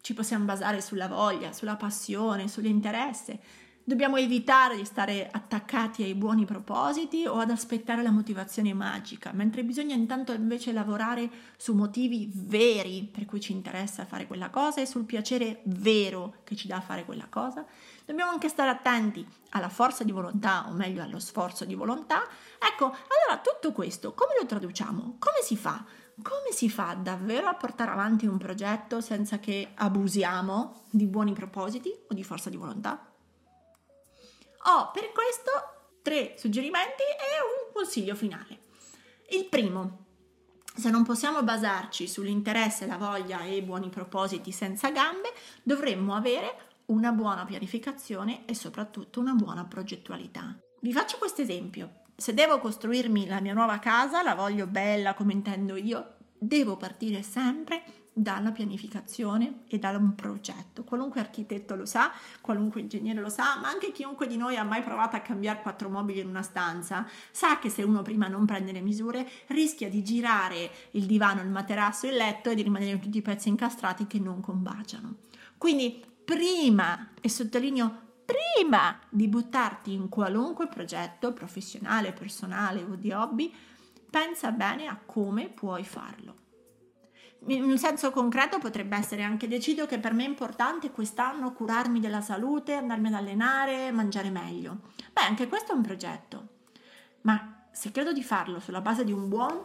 ci 0.00 0.14
possiamo 0.14 0.46
basare 0.46 0.80
sulla 0.80 1.06
voglia, 1.06 1.52
sulla 1.52 1.76
passione, 1.76 2.48
sull'interesse, 2.48 3.70
dobbiamo 3.84 4.16
evitare 4.16 4.76
di 4.76 4.84
stare 4.84 5.28
attaccati 5.30 6.02
ai 6.02 6.14
buoni 6.14 6.44
propositi 6.44 7.26
o 7.26 7.38
ad 7.38 7.50
aspettare 7.50 8.02
la 8.02 8.10
motivazione 8.10 8.72
magica, 8.74 9.32
mentre 9.32 9.64
bisogna 9.64 9.94
intanto 9.94 10.32
invece 10.32 10.72
lavorare 10.72 11.28
su 11.56 11.74
motivi 11.74 12.30
veri 12.32 13.08
per 13.10 13.24
cui 13.24 13.40
ci 13.40 13.52
interessa 13.52 14.04
fare 14.04 14.26
quella 14.26 14.50
cosa 14.50 14.80
e 14.80 14.86
sul 14.86 15.04
piacere 15.04 15.60
vero 15.64 16.36
che 16.44 16.54
ci 16.54 16.68
dà 16.68 16.80
fare 16.80 17.04
quella 17.04 17.26
cosa. 17.28 17.64
Dobbiamo 18.04 18.30
anche 18.30 18.48
stare 18.48 18.70
attenti 18.70 19.26
alla 19.50 19.68
forza 19.68 20.04
di 20.04 20.12
volontà, 20.12 20.66
o 20.68 20.72
meglio 20.72 21.02
allo 21.02 21.18
sforzo 21.18 21.64
di 21.64 21.74
volontà. 21.74 22.22
Ecco, 22.58 22.84
allora 22.84 23.40
tutto 23.42 23.72
questo 23.72 24.14
come 24.14 24.34
lo 24.38 24.46
traduciamo? 24.46 25.16
Come 25.18 25.38
si 25.42 25.56
fa? 25.56 25.84
come 26.20 26.52
si 26.52 26.68
fa 26.68 26.94
davvero 26.94 27.48
a 27.48 27.54
portare 27.54 27.90
avanti 27.90 28.26
un 28.26 28.36
progetto 28.36 29.00
senza 29.00 29.38
che 29.38 29.70
abusiamo 29.74 30.82
di 30.90 31.06
buoni 31.06 31.32
propositi 31.32 31.90
o 31.90 32.14
di 32.14 32.22
forza 32.22 32.50
di 32.50 32.56
volontà? 32.56 33.11
Ho 34.64 34.90
per 34.92 35.12
questo 35.12 35.50
tre 36.02 36.34
suggerimenti 36.36 37.02
e 37.02 37.66
un 37.66 37.72
consiglio 37.72 38.14
finale. 38.14 38.60
Il 39.30 39.46
primo, 39.46 40.04
se 40.74 40.90
non 40.90 41.04
possiamo 41.04 41.42
basarci 41.42 42.06
sull'interesse, 42.08 42.86
la 42.86 42.96
voglia 42.96 43.42
e 43.42 43.56
i 43.56 43.62
buoni 43.62 43.88
propositi 43.88 44.52
senza 44.52 44.90
gambe, 44.90 45.32
dovremmo 45.62 46.14
avere 46.14 46.70
una 46.86 47.12
buona 47.12 47.44
pianificazione 47.44 48.44
e 48.46 48.54
soprattutto 48.54 49.20
una 49.20 49.34
buona 49.34 49.64
progettualità. 49.64 50.56
Vi 50.80 50.92
faccio 50.92 51.18
questo 51.18 51.42
esempio 51.42 52.00
se 52.22 52.34
devo 52.34 52.60
costruirmi 52.60 53.26
la 53.26 53.40
mia 53.40 53.52
nuova 53.52 53.80
casa, 53.80 54.22
la 54.22 54.36
voglio 54.36 54.68
bella 54.68 55.14
come 55.14 55.32
intendo 55.32 55.74
io, 55.74 56.18
devo 56.38 56.76
partire 56.76 57.22
sempre 57.22 57.82
dalla 58.12 58.52
pianificazione 58.52 59.60
e 59.68 59.78
da 59.78 59.90
un 59.90 60.14
progetto. 60.14 60.84
Qualunque 60.84 61.20
architetto 61.20 61.74
lo 61.74 61.86
sa, 61.86 62.12
qualunque 62.40 62.80
ingegnere 62.80 63.20
lo 63.20 63.28
sa, 63.28 63.58
ma 63.58 63.68
anche 63.68 63.90
chiunque 63.92 64.26
di 64.26 64.36
noi 64.36 64.56
ha 64.56 64.64
mai 64.64 64.82
provato 64.82 65.16
a 65.16 65.20
cambiare 65.20 65.62
quattro 65.62 65.88
mobili 65.88 66.20
in 66.20 66.28
una 66.28 66.42
stanza, 66.42 67.06
sa 67.30 67.58
che 67.58 67.70
se 67.70 67.82
uno 67.82 68.02
prima 68.02 68.28
non 68.28 68.44
prende 68.44 68.72
le 68.72 68.80
misure 68.80 69.28
rischia 69.48 69.88
di 69.88 70.02
girare 70.02 70.70
il 70.92 71.06
divano, 71.06 71.40
il 71.40 71.48
materasso, 71.48 72.06
il 72.06 72.16
letto 72.16 72.50
e 72.50 72.54
di 72.54 72.62
rimanere 72.62 72.98
tutti 72.98 73.18
i 73.18 73.22
pezzi 73.22 73.48
incastrati 73.48 74.06
che 74.06 74.18
non 74.18 74.40
combaciano. 74.40 75.16
Quindi 75.56 76.04
prima, 76.24 77.10
e 77.20 77.28
sottolineo 77.28 78.10
prima 78.24 78.98
di 79.08 79.28
buttarti 79.28 79.92
in 79.92 80.08
qualunque 80.08 80.68
progetto 80.68 81.32
professionale, 81.32 82.12
personale 82.12 82.82
o 82.82 82.94
di 82.94 83.12
hobby, 83.12 83.52
pensa 84.10 84.50
bene 84.50 84.86
a 84.86 84.98
come 85.04 85.48
puoi 85.48 85.84
farlo. 85.84 86.41
In 87.46 87.64
un 87.64 87.76
senso 87.76 88.12
concreto 88.12 88.58
potrebbe 88.58 88.96
essere 88.96 89.24
anche 89.24 89.48
decido 89.48 89.84
che 89.86 89.98
per 89.98 90.12
me 90.12 90.24
è 90.24 90.28
importante 90.28 90.92
quest'anno 90.92 91.52
curarmi 91.52 91.98
della 91.98 92.20
salute, 92.20 92.74
andarmi 92.74 93.08
ad 93.08 93.14
allenare, 93.14 93.90
mangiare 93.90 94.30
meglio. 94.30 94.82
Beh, 95.12 95.22
anche 95.22 95.48
questo 95.48 95.72
è 95.72 95.74
un 95.74 95.82
progetto. 95.82 96.48
Ma 97.22 97.64
se 97.72 97.90
credo 97.90 98.12
di 98.12 98.22
farlo 98.22 98.60
sulla 98.60 98.80
base 98.80 99.04
di 99.04 99.10
un 99.10 99.28
buon 99.28 99.60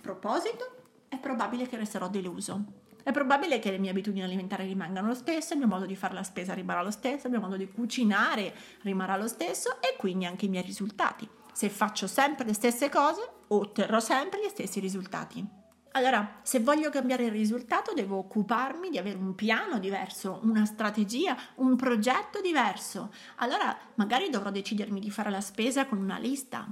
proposito, 0.00 0.76
è 1.08 1.18
probabile 1.18 1.66
che 1.66 1.76
resterò 1.76 2.08
deluso. 2.08 2.64
È 3.02 3.10
probabile 3.10 3.58
che 3.58 3.72
le 3.72 3.78
mie 3.78 3.90
abitudini 3.90 4.22
alimentari 4.22 4.64
rimangano 4.64 5.08
lo 5.08 5.14
stesso, 5.14 5.54
il 5.54 5.58
mio 5.58 5.68
modo 5.68 5.86
di 5.86 5.96
fare 5.96 6.14
la 6.14 6.22
spesa 6.22 6.54
rimarrà 6.54 6.82
lo 6.82 6.92
stesso, 6.92 7.26
il 7.26 7.32
mio 7.32 7.40
modo 7.40 7.56
di 7.56 7.68
cucinare 7.68 8.54
rimarrà 8.82 9.16
lo 9.16 9.26
stesso 9.26 9.82
e 9.82 9.96
quindi 9.98 10.24
anche 10.24 10.44
i 10.44 10.48
miei 10.48 10.62
risultati. 10.62 11.28
Se 11.52 11.68
faccio 11.68 12.06
sempre 12.06 12.46
le 12.46 12.54
stesse 12.54 12.88
cose, 12.88 13.28
otterrò 13.48 13.98
sempre 13.98 14.40
gli 14.40 14.48
stessi 14.48 14.78
risultati. 14.78 15.61
Allora, 15.92 16.38
se 16.42 16.60
voglio 16.60 16.88
cambiare 16.90 17.24
il 17.24 17.30
risultato, 17.30 17.92
devo 17.92 18.16
occuparmi 18.16 18.88
di 18.88 18.96
avere 18.96 19.18
un 19.18 19.34
piano 19.34 19.78
diverso, 19.78 20.40
una 20.42 20.64
strategia, 20.64 21.36
un 21.56 21.76
progetto 21.76 22.40
diverso. 22.40 23.12
Allora, 23.36 23.76
magari 23.96 24.30
dovrò 24.30 24.50
decidermi 24.50 25.00
di 25.00 25.10
fare 25.10 25.30
la 25.30 25.42
spesa 25.42 25.86
con 25.86 25.98
una 25.98 26.18
lista, 26.18 26.66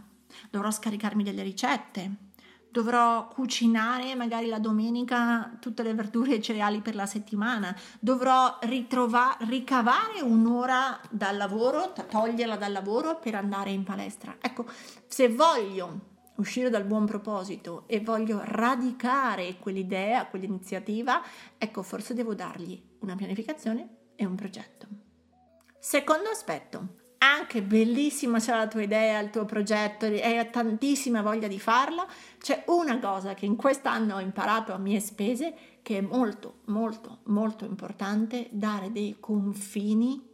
dovrò 0.49 0.71
scaricarmi 0.71 1.23
delle 1.23 1.43
ricette, 1.43 2.29
dovrò 2.71 3.29
cucinare 3.29 4.15
magari 4.15 4.47
la 4.47 4.59
domenica 4.59 5.57
tutte 5.61 5.83
le 5.83 5.93
verdure 5.93 6.33
e 6.33 6.37
i 6.37 6.43
cereali 6.43 6.81
per 6.81 6.95
la 6.95 7.07
settimana, 7.07 7.77
dovrò 7.99 8.59
ritrovare, 8.63 9.45
ricavare 9.47 10.23
un'ora 10.23 10.99
dal 11.11 11.37
lavoro, 11.37 11.93
toglierla 11.93 12.57
dal 12.57 12.73
lavoro 12.73 13.19
per 13.19 13.35
andare 13.35 13.71
in 13.71 13.83
palestra. 13.83 14.37
Ecco, 14.41 14.65
se 15.07 15.29
voglio 15.29 16.09
uscire 16.41 16.71
dal 16.71 16.85
buon 16.85 17.07
proposito 17.07 17.85
e 17.87 18.01
voglio 18.01 18.41
radicare 18.43 19.57
quell'idea, 19.59 20.27
quell'iniziativa, 20.27 21.23
ecco, 21.57 21.83
forse 21.83 22.15
devo 22.15 22.35
dargli 22.35 22.81
una 23.01 23.15
pianificazione 23.15 23.89
e 24.17 24.25
un 24.25 24.35
progetto. 24.35 24.87
Secondo 25.79 26.29
aspetto, 26.29 26.99
anche 27.19 27.63
bellissima 27.63 28.41
sia 28.41 28.57
la 28.57 28.67
tua 28.67 28.83
idea, 28.83 29.19
il 29.21 29.31
tuo 29.31 29.45
progetto 29.45 30.07
e 30.07 30.23
hai 30.23 30.51
tantissima 30.51 31.23
voglia 31.23 31.49
di 31.49 31.59
farla, 31.59 32.07
c'è 32.39 32.65
una 32.67 32.99
cosa 32.99 33.35
che 33.35 33.47
in 33.47 33.57
quest'anno 33.57 34.17
ho 34.17 34.21
imparato 34.21 34.73
a 34.73 34.79
mie 34.79 35.01
spese 35.01 35.55
che 35.83 35.99
è 35.99 36.01
molto, 36.01 36.61
molto, 36.67 37.21
molto 37.25 37.65
importante, 37.65 38.49
dare 38.51 38.91
dei 38.91 39.17
confini 39.21 40.29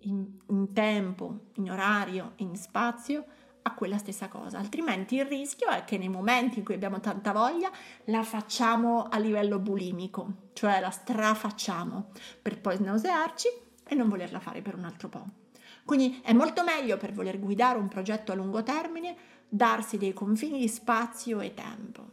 in, 0.00 0.26
in 0.48 0.72
tempo, 0.72 1.50
in 1.54 1.70
orario, 1.70 2.32
in 2.36 2.56
spazio 2.56 3.24
a 3.68 3.74
quella 3.74 3.98
stessa 3.98 4.28
cosa, 4.28 4.58
altrimenti 4.58 5.16
il 5.16 5.26
rischio 5.26 5.68
è 5.68 5.84
che 5.84 5.98
nei 5.98 6.08
momenti 6.08 6.58
in 6.58 6.64
cui 6.64 6.74
abbiamo 6.74 7.00
tanta 7.00 7.32
voglia 7.32 7.70
la 8.04 8.22
facciamo 8.22 9.04
a 9.04 9.18
livello 9.18 9.58
bulimico, 9.58 10.48
cioè 10.54 10.80
la 10.80 10.90
strafacciamo 10.90 12.10
per 12.42 12.60
poi 12.60 12.80
nausearci 12.80 13.48
e 13.86 13.94
non 13.94 14.08
volerla 14.08 14.40
fare 14.40 14.62
per 14.62 14.74
un 14.74 14.84
altro 14.84 15.08
po'. 15.08 15.26
Quindi 15.84 16.20
è 16.22 16.32
molto 16.32 16.64
meglio 16.64 16.96
per 16.96 17.12
voler 17.12 17.38
guidare 17.38 17.78
un 17.78 17.88
progetto 17.88 18.32
a 18.32 18.34
lungo 18.34 18.62
termine 18.62 19.16
darsi 19.48 19.96
dei 19.96 20.12
confini 20.12 20.58
di 20.58 20.68
spazio 20.68 21.40
e 21.40 21.54
tempo. 21.54 22.07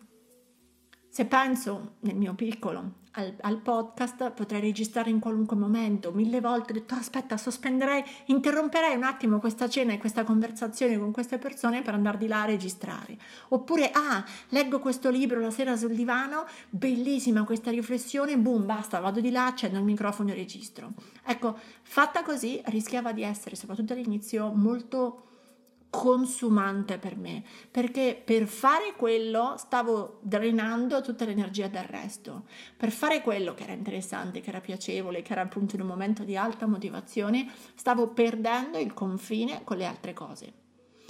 Se 1.16 1.24
penso 1.24 1.94
nel 2.02 2.18
mio 2.18 2.34
piccolo 2.34 2.96
al, 3.12 3.34
al, 3.40 3.62
podcast 3.62 4.32
potrei 4.32 4.60
registrare 4.60 5.10
in 5.10 5.22
qualunque 5.22 5.56
momento, 5.56 6.12
mille 6.12 6.42
volte 6.42 6.74
ho 6.74 6.76
detto 6.76 6.96
aspetta, 6.96 7.38
sospenderei, 7.38 8.04
interromperei 8.26 8.98
un 8.98 9.04
attimo 9.04 9.40
questa 9.40 9.70
cena 9.70 9.94
e 9.94 9.98
questa 9.98 10.26
conversazione 10.26 10.98
con 11.00 11.14
queste 11.14 11.38
persone 11.38 11.82
per 11.84 11.94
andare 11.94 12.18
di 12.18 12.28
là 12.28 12.42
a 12.42 12.46
registrare. 12.48 13.18
Oppure 13.48 13.92
ah, 13.94 14.26
leggo 14.50 14.80
questo 14.80 15.10
libro 15.10 15.40
la 15.40 15.52
sera 15.52 15.78
sul 15.78 15.94
divano, 15.94 16.48
bellissima 16.70 17.46
questa 17.46 17.72
riflessione, 17.72 18.38
boom, 18.38 18.66
basta, 18.66 19.00
vado 19.00 19.22
di 19.22 19.32
là, 19.32 19.46
accendo 19.46 19.78
il 19.78 19.86
microfono 19.86 20.32
e 20.32 20.34
registro. 20.34 20.96
Ecco, 21.24 21.58
fatta 21.82 22.24
così 22.24 22.62
rischiava 22.66 23.14
di 23.14 23.24
essere, 23.24 23.56
soprattutto 23.56 23.94
all'inizio, 23.94 24.52
molto 24.52 25.35
consumante 25.96 26.98
per 26.98 27.16
me, 27.16 27.44
perché 27.72 28.22
per 28.24 28.48
fare 28.48 28.94
quello 28.98 29.56
stavo 29.58 30.20
drenando 30.22 31.02
tutta 31.02 31.26
l'energia 31.26 31.68
del 31.68 31.84
resto. 31.84 32.46
Per 32.76 32.92
fare 32.92 33.22
quello 33.22 33.54
che 33.54 33.64
era 33.64 33.74
interessante, 33.74 34.42
che 34.42 34.50
era 34.50 34.62
piacevole, 34.62 35.22
che 35.22 35.32
era 35.32 35.42
appunto 35.42 35.76
in 35.76 35.82
un 35.82 35.88
momento 35.88 36.24
di 36.24 36.36
alta 36.38 36.66
motivazione, 36.68 37.48
stavo 37.76 38.10
perdendo 38.10 38.78
il 38.78 38.94
confine 38.94 39.62
con 39.64 39.78
le 39.78 39.86
altre 39.86 40.14
cose. 40.14 40.54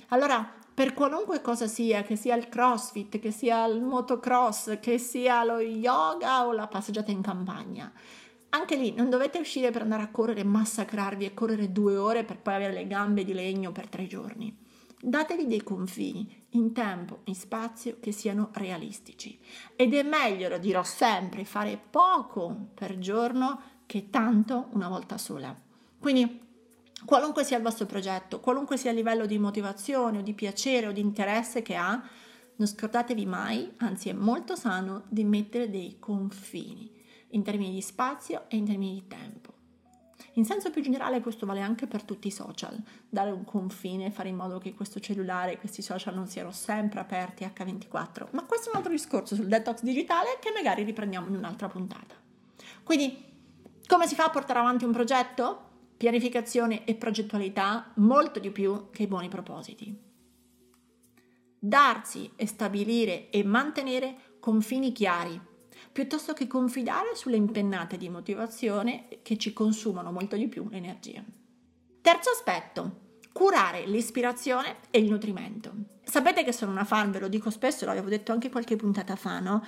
Allora, 0.09 0.47
per 0.73 0.93
qualunque 0.93 1.41
cosa 1.41 1.67
sia, 1.67 2.03
che 2.03 2.15
sia 2.15 2.35
il 2.35 2.49
crossfit, 2.49 3.19
che 3.19 3.31
sia 3.31 3.65
il 3.65 3.81
motocross, 3.81 4.79
che 4.79 4.97
sia 4.97 5.43
lo 5.43 5.59
yoga 5.59 6.45
o 6.45 6.51
la 6.51 6.67
passeggiata 6.67 7.11
in 7.11 7.21
campagna. 7.21 7.91
Anche 8.49 8.75
lì 8.75 8.93
non 8.93 9.09
dovete 9.09 9.39
uscire 9.39 9.71
per 9.71 9.81
andare 9.81 10.03
a 10.03 10.11
correre, 10.11 10.43
massacrarvi 10.43 11.25
e 11.25 11.33
correre 11.33 11.71
due 11.71 11.97
ore 11.97 12.23
per 12.23 12.39
poi 12.39 12.55
avere 12.55 12.73
le 12.73 12.87
gambe 12.87 13.23
di 13.23 13.33
legno 13.33 13.71
per 13.71 13.87
tre 13.87 14.05
giorni. 14.07 14.64
Datevi 15.07 15.45
dei 15.45 15.61
confini 15.61 16.47
in 16.53 16.73
tempo, 16.73 17.19
in 17.25 17.35
spazio 17.35 17.97
che 17.99 18.11
siano 18.11 18.49
realistici. 18.53 19.37
Ed 19.75 19.93
è 19.93 20.01
meglio, 20.01 20.49
lo 20.49 20.57
dirò 20.57 20.81
sempre, 20.81 21.45
fare 21.45 21.79
poco 21.91 22.69
per 22.73 22.97
giorno 22.97 23.61
che 23.85 24.09
tanto 24.09 24.69
una 24.71 24.89
volta 24.89 25.19
sola. 25.19 25.55
Quindi 25.99 26.41
qualunque 27.05 27.43
sia 27.43 27.57
il 27.57 27.61
vostro 27.61 27.85
progetto, 27.85 28.39
qualunque 28.39 28.77
sia 28.77 28.89
il 28.89 28.95
livello 28.95 29.27
di 29.27 29.37
motivazione 29.37 30.17
o 30.17 30.21
di 30.21 30.33
piacere 30.33 30.87
o 30.87 30.91
di 30.91 31.01
interesse 31.01 31.61
che 31.61 31.75
ha, 31.75 32.01
non 32.55 32.67
scordatevi 32.67 33.27
mai, 33.27 33.73
anzi 33.77 34.09
è 34.09 34.13
molto 34.13 34.55
sano, 34.55 35.03
di 35.07 35.23
mettere 35.23 35.69
dei 35.69 35.97
confini 35.99 36.91
in 37.29 37.43
termini 37.43 37.75
di 37.75 37.81
spazio 37.81 38.45
e 38.47 38.57
in 38.57 38.65
termini 38.65 38.95
di 38.95 39.07
tempo. 39.07 39.54
In 40.37 40.43
senso 40.43 40.69
più 40.69 40.81
generale 40.81 41.21
questo 41.21 41.45
vale 41.45 41.61
anche 41.61 41.87
per 41.87 42.03
tutti 42.03 42.27
i 42.27 42.31
social, 42.31 42.77
dare 43.07 43.31
un 43.31 43.45
confine, 43.45 44.11
fare 44.11 44.29
in 44.29 44.35
modo 44.35 44.57
che 44.57 44.73
questo 44.73 44.99
cellulare 44.99 45.57
questi 45.57 45.81
social 45.81 46.13
non 46.13 46.27
siano 46.27 46.51
sempre 46.51 46.99
aperti 46.99 47.45
H24, 47.45 48.27
ma 48.31 48.43
questo 48.43 48.67
è 48.67 48.71
un 48.71 48.77
altro 48.77 48.91
discorso 48.91 49.35
sul 49.35 49.47
detox 49.47 49.81
digitale 49.81 50.37
che 50.41 50.51
magari 50.51 50.83
riprendiamo 50.83 51.27
in 51.27 51.35
un'altra 51.35 51.69
puntata. 51.69 52.15
Quindi, 52.83 53.23
come 53.87 54.07
si 54.07 54.15
fa 54.15 54.25
a 54.25 54.29
portare 54.29 54.59
avanti 54.59 54.83
un 54.83 54.91
progetto? 54.91 55.61
Pianificazione 55.95 56.83
e 56.83 56.95
progettualità 56.95 57.93
molto 57.95 58.39
di 58.39 58.51
più 58.51 58.89
che 58.89 59.03
i 59.03 59.07
buoni 59.07 59.29
propositi. 59.29 59.97
Darsi 61.57 62.29
e 62.35 62.45
stabilire 62.45 63.29
e 63.29 63.41
mantenere 63.45 64.35
confini 64.41 64.91
chiari 64.91 65.39
piuttosto 65.95 66.33
che 66.33 66.45
confidare 66.45 67.15
sulle 67.15 67.37
impennate 67.37 67.95
di 67.95 68.09
motivazione 68.09 69.07
che 69.21 69.37
ci 69.37 69.53
consumano 69.53 70.11
molto 70.11 70.35
di 70.35 70.49
più 70.49 70.67
l'energia. 70.67 71.23
Terzo 72.01 72.31
aspetto, 72.31 73.19
curare 73.31 73.85
l'ispirazione 73.85 74.79
e 74.91 74.99
il 74.99 75.09
nutrimento. 75.09 75.71
Sapete 76.03 76.43
che 76.43 76.51
sono 76.51 76.71
una 76.71 76.83
fan, 76.83 77.11
ve 77.11 77.19
lo 77.19 77.29
dico 77.29 77.49
spesso, 77.49 77.85
l'avevo 77.85 78.09
detto 78.09 78.33
anche 78.33 78.49
qualche 78.49 78.75
puntata 78.75 79.15
fa, 79.15 79.39
no? 79.39 79.65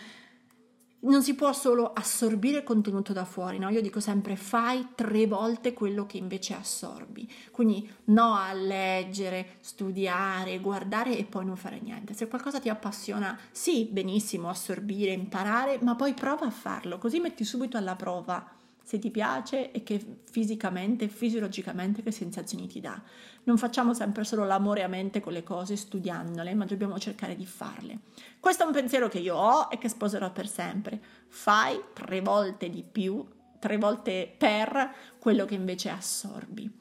Non 1.11 1.23
si 1.23 1.35
può 1.35 1.53
solo 1.53 1.93
assorbire 1.93 2.63
contenuto 2.63 3.13
da 3.13 3.25
fuori, 3.25 3.57
no? 3.57 3.69
Io 3.69 3.81
dico 3.81 3.99
sempre 3.99 4.35
fai 4.35 4.89
tre 4.95 5.25
volte 5.27 5.73
quello 5.73 6.05
che 6.05 6.17
invece 6.17 6.53
assorbi. 6.53 7.31
Quindi 7.51 7.89
no 8.05 8.35
a 8.35 8.53
leggere, 8.53 9.57
studiare, 9.59 10.59
guardare 10.59 11.17
e 11.17 11.25
poi 11.25 11.45
non 11.45 11.55
fare 11.55 11.79
niente. 11.79 12.13
Se 12.13 12.27
qualcosa 12.27 12.59
ti 12.59 12.69
appassiona, 12.69 13.37
sì, 13.51 13.87
benissimo, 13.91 14.49
assorbire, 14.49 15.11
imparare, 15.11 15.79
ma 15.81 15.95
poi 15.95 16.13
prova 16.13 16.45
a 16.45 16.51
farlo, 16.51 16.97
così 16.97 17.19
metti 17.19 17.43
subito 17.43 17.77
alla 17.77 17.95
prova 17.95 18.55
se 18.87 18.99
ti 18.99 19.11
piace 19.11 19.73
e 19.73 19.83
che 19.83 20.01
fisicamente, 20.31 21.09
fisiologicamente 21.09 22.01
che 22.01 22.11
sensazioni 22.11 22.67
ti 22.67 22.79
dà. 22.79 22.97
Non 23.43 23.57
facciamo 23.57 23.93
sempre 23.93 24.23
solo 24.23 24.45
l'amore 24.45 24.81
a 24.81 24.87
mente 24.87 25.19
con 25.19 25.33
le 25.33 25.43
cose 25.43 25.75
studiandole, 25.75 26.53
ma 26.53 26.63
dobbiamo 26.63 26.97
cercare 26.97 27.35
di 27.35 27.45
farle. 27.45 27.99
Questo 28.39 28.63
è 28.63 28.65
un 28.65 28.71
pensiero 28.71 29.09
che 29.09 29.19
io 29.19 29.35
ho 29.35 29.67
e 29.69 29.77
che 29.77 29.89
sposerò 29.89 30.31
per 30.31 30.47
sempre. 30.47 31.01
Fai 31.27 31.77
tre 31.91 32.21
volte 32.21 32.69
di 32.69 32.81
più, 32.89 33.27
tre 33.59 33.75
volte 33.75 34.33
per 34.37 34.93
quello 35.19 35.43
che 35.43 35.55
invece 35.55 35.89
assorbi. 35.89 36.71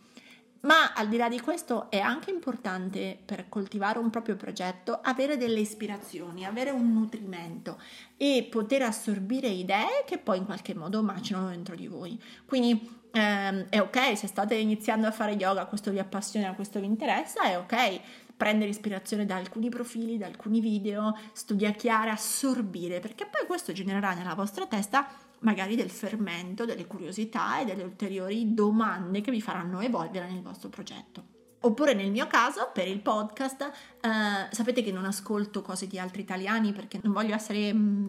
Ma 0.67 0.93
al 0.95 1.07
di 1.07 1.17
là 1.17 1.29
di 1.29 1.41
questo 1.41 1.89
è 1.91 2.01
anche 2.01 2.33
importante 2.33 3.17
per 3.25 3.49
coltivare 3.49 4.01
un 4.01 4.11
proprio 4.11 4.35
progetto 4.35 4.99
avere 5.01 5.37
delle 5.37 5.61
ispirazioni, 5.61 6.45
avere 6.45 6.71
un 6.71 6.93
nutrimento 6.93 7.81
e 8.17 8.47
poter 8.51 8.83
assorbire 8.83 9.47
idee 9.47 10.03
che 10.05 10.19
poi 10.19 10.39
in 10.39 10.45
qualche 10.45 10.75
modo 10.75 11.03
macinano 11.05 11.51
dentro 11.51 11.77
di 11.77 11.87
voi. 11.87 12.21
Quindi 12.45 13.07
ehm, 13.13 13.67
è 13.69 13.79
ok 13.81 14.19
se 14.19 14.27
state 14.27 14.57
iniziando 14.57 15.07
a 15.07 15.13
fare 15.13 15.35
yoga, 15.35 15.67
questo 15.67 15.93
vi 15.93 16.01
appassiona, 16.01 16.53
questo 16.55 16.81
vi 16.81 16.87
interessa, 16.87 17.43
è 17.45 17.57
ok 17.57 18.01
prendere 18.37 18.71
ispirazione 18.71 19.25
da 19.25 19.37
alcuni 19.37 19.69
profili, 19.69 20.19
da 20.19 20.27
alcuni 20.27 20.61
video, 20.61 21.17
studiare, 21.33 22.11
assorbire, 22.11 22.99
perché 22.99 23.25
poi 23.27 23.47
questo 23.47 23.73
genererà 23.73 24.15
nella 24.15 24.35
vostra 24.35 24.67
testa 24.67 25.07
magari 25.41 25.77
del 25.77 25.91
fermento, 25.91 26.65
delle 26.65 26.87
curiosità 26.87 27.61
e 27.61 27.65
delle 27.65 27.83
ulteriori 27.83 28.55
domande 28.55 29.21
che 29.21 29.31
vi 29.31 29.41
faranno 29.41 29.81
evolvere 29.81 30.31
nel 30.31 30.43
vostro 30.43 30.69
progetto. 30.69 31.35
Oppure 31.61 31.95
nel 31.95 32.11
mio 32.11 32.27
caso, 32.27 32.71
per 32.73 32.87
il 32.87 33.01
podcast, 33.01 33.63
eh, 33.63 34.55
sapete 34.55 34.83
che 34.83 34.93
non 34.93 35.05
ascolto 35.05 35.63
cose 35.63 35.87
di 35.87 35.99
altri 35.99 36.23
italiani 36.23 36.73
perché 36.73 37.01
non 37.03 37.13
voglio 37.13 37.35
essere 37.35 37.73
mh, 37.73 37.79
mm, 37.79 38.07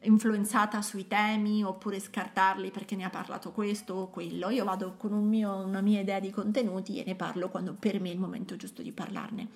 influenzata 0.00 0.82
sui 0.82 1.06
temi 1.06 1.62
oppure 1.62 2.00
scartarli 2.00 2.70
perché 2.70 2.96
ne 2.96 3.04
ha 3.04 3.10
parlato 3.10 3.52
questo 3.52 3.94
o 3.94 4.10
quello. 4.10 4.50
Io 4.50 4.64
vado 4.64 4.94
con 4.96 5.12
un 5.12 5.28
mio, 5.28 5.54
una 5.54 5.80
mia 5.80 6.00
idea 6.00 6.18
di 6.18 6.30
contenuti 6.30 7.00
e 7.00 7.04
ne 7.06 7.14
parlo 7.14 7.48
quando 7.48 7.74
per 7.74 8.00
me 8.00 8.10
è 8.10 8.12
il 8.12 8.18
momento 8.18 8.56
giusto 8.56 8.82
di 8.82 8.92
parlarne. 8.92 9.48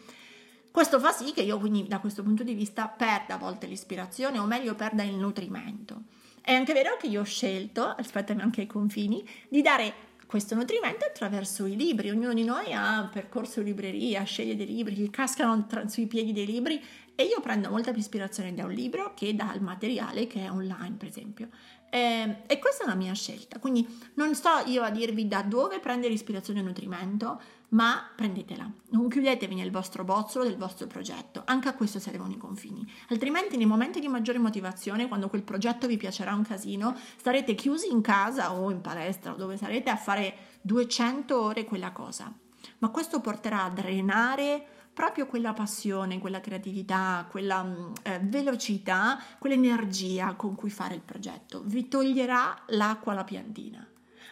Questo 0.71 1.01
fa 1.01 1.11
sì 1.11 1.33
che 1.33 1.43
io 1.43 1.59
quindi 1.59 1.89
da 1.89 1.99
questo 1.99 2.23
punto 2.23 2.45
di 2.45 2.55
vista 2.55 2.87
perda 2.87 3.35
a 3.35 3.39
volte 3.39 3.67
l'ispirazione 3.67 4.39
o 4.39 4.47
meglio 4.47 4.77
perda 4.77 5.03
il 5.03 5.17
nutrimento. 5.17 6.03
È 6.51 6.55
anche 6.55 6.73
vero 6.73 6.97
che 6.97 7.07
io 7.07 7.21
ho 7.21 7.25
scelto, 7.25 7.85
aspettami 7.85 8.43
anche 8.43 8.63
ai 8.63 8.67
confini, 8.67 9.25
di 9.49 9.63
dare 9.63 9.95
questo 10.27 10.57
nutrimento 10.57 11.05
attraverso 11.05 11.65
i 11.65 11.77
libri. 11.77 12.11
Ognuno 12.11 12.35
di 12.35 12.43
noi 12.43 12.73
ha 12.73 13.03
un 13.03 13.09
percorso 13.09 13.61
in 13.61 13.67
libreria, 13.67 14.25
sceglie 14.25 14.57
dei 14.57 14.67
libri, 14.67 14.97
gli 14.97 15.11
cascano 15.11 15.65
tra, 15.69 15.87
sui 15.87 16.09
piedi 16.09 16.33
dei 16.33 16.47
libri 16.47 16.83
e 17.15 17.23
io 17.23 17.41
prendo 17.41 17.71
molta 17.71 17.93
più 17.93 18.01
ispirazione 18.01 18.53
da 18.53 18.65
un 18.65 18.73
libro 18.73 19.15
che 19.15 19.33
dal 19.37 19.61
materiale 19.61 20.27
che 20.27 20.45
è 20.45 20.51
online, 20.51 20.97
per 20.99 21.07
esempio. 21.07 21.51
Eh, 21.91 22.37
e 22.47 22.59
questa 22.61 22.85
è 22.85 22.87
una 22.87 22.95
mia 22.95 23.13
scelta, 23.15 23.59
quindi 23.59 23.87
non 24.15 24.35
sto 24.37 24.63
io 24.67 24.83
a 24.83 24.91
dirvi 24.91 25.27
da 25.27 25.43
dove 25.43 25.81
prendere 25.81 26.13
ispirazione 26.13 26.61
e 26.61 26.63
nutrimento, 26.63 27.41
ma 27.71 28.09
prendetela. 28.15 28.71
Non 28.91 29.09
chiudetevi 29.09 29.57
nel 29.57 29.73
vostro 29.73 30.05
bozzolo 30.05 30.45
del 30.45 30.57
vostro 30.57 30.87
progetto, 30.87 31.43
anche 31.45 31.69
a 31.69 31.75
questo 31.75 31.99
servono 31.99 32.33
i 32.33 32.37
confini. 32.37 32.89
Altrimenti 33.09 33.57
nei 33.57 33.67
momenti 33.67 33.99
di 33.99 34.09
maggiore 34.09 34.39
motivazione, 34.39 35.09
quando 35.09 35.29
quel 35.29 35.43
progetto 35.43 35.89
vi 35.89 35.97
piacerà 35.97 36.33
un 36.33 36.45
casino, 36.45 36.97
starete 37.17 37.55
chiusi 37.55 37.91
in 37.91 38.01
casa 38.01 38.55
o 38.55 38.71
in 38.71 38.81
palestra 38.81 39.33
o 39.33 39.37
dove 39.37 39.57
sarete 39.57 39.91
a 39.91 39.97
fare 39.97 40.35
200 40.63 41.41
ore 41.41 41.65
quella 41.65 41.91
cosa. 41.91 42.33
Ma 42.79 42.89
questo 42.91 43.21
porterà 43.21 43.65
a 43.65 43.71
drenare 43.71 44.80
proprio 45.01 45.25
quella 45.25 45.55
passione, 45.55 46.19
quella 46.19 46.43
creatività, 46.43 47.27
quella 47.31 47.63
mm, 47.63 47.93
eh, 48.03 48.21
velocità, 48.23 49.19
quell'energia 49.39 50.35
con 50.35 50.55
cui 50.55 50.69
fare 50.69 50.95
il 50.95 51.01
progetto. 51.01 51.63
Vi 51.65 51.89
toglierà 51.89 52.65
l'acqua 52.67 53.13
alla 53.13 53.25
piantina. 53.25 53.83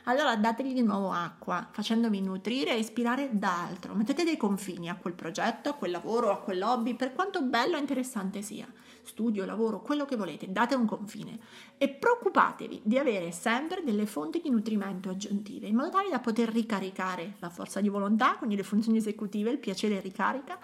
Allora 0.05 0.37
dategli 0.37 0.75
di 0.75 0.83
nuovo 0.83 1.11
acqua, 1.11 1.67
facendovi 1.71 2.21
nutrire 2.21 2.73
e 2.73 2.81
ispirare 2.81 3.31
da 3.33 3.63
altro. 3.63 3.95
Mettete 3.95 4.25
dei 4.25 4.37
confini 4.37 4.91
a 4.91 4.97
quel 4.97 5.15
progetto, 5.15 5.71
a 5.71 5.73
quel 5.73 5.91
lavoro, 5.91 6.31
a 6.31 6.39
quel 6.41 6.63
hobby, 6.63 6.95
per 6.95 7.15
quanto 7.15 7.41
bello 7.41 7.77
e 7.77 7.81
interessante 7.81 8.43
sia. 8.43 8.71
Studio, 9.09 9.45
lavoro, 9.45 9.81
quello 9.81 10.05
che 10.05 10.17
volete, 10.17 10.53
date 10.53 10.75
un 10.75 10.87
confine. 10.87 11.39
E 11.79 11.89
preoccupatevi 11.89 12.83
di 12.85 12.99
avere 12.99 13.33
sempre 13.33 13.83
delle 13.83 14.07
fonti 14.07 14.41
di 14.41 14.51
nutrimento 14.51 15.09
aggiuntive, 15.09 15.67
in 15.67 15.75
modo 15.75 15.91
tale 15.91 16.11
da 16.11 16.21
poter 16.21 16.51
ricaricare 16.51 17.35
la 17.41 17.49
forza 17.49 17.81
di 17.81 17.89
volontà, 17.89 18.37
quindi 18.37 18.57
le 18.57 18.63
funzioni 18.63 18.99
esecutive, 18.99 19.51
il 19.51 19.59
piacere 19.59 20.01
ricarica, 20.01 20.59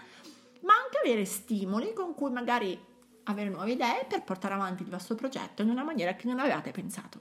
ma 0.61 0.75
anche 0.75 0.99
avere 1.03 1.25
stimoli 1.25 1.93
con 1.93 2.15
cui 2.15 2.31
magari 2.31 2.79
avere 3.25 3.49
nuove 3.49 3.73
idee 3.73 4.05
per 4.07 4.23
portare 4.23 4.55
avanti 4.55 4.83
il 4.83 4.91
vostro 4.91 5.15
progetto 5.15 5.63
in 5.63 5.71
una 5.71 5.83
maniera 5.83 6.15
che 6.15 6.27
non 6.27 6.39
avevate 6.39 6.71
pensato. 6.71 7.19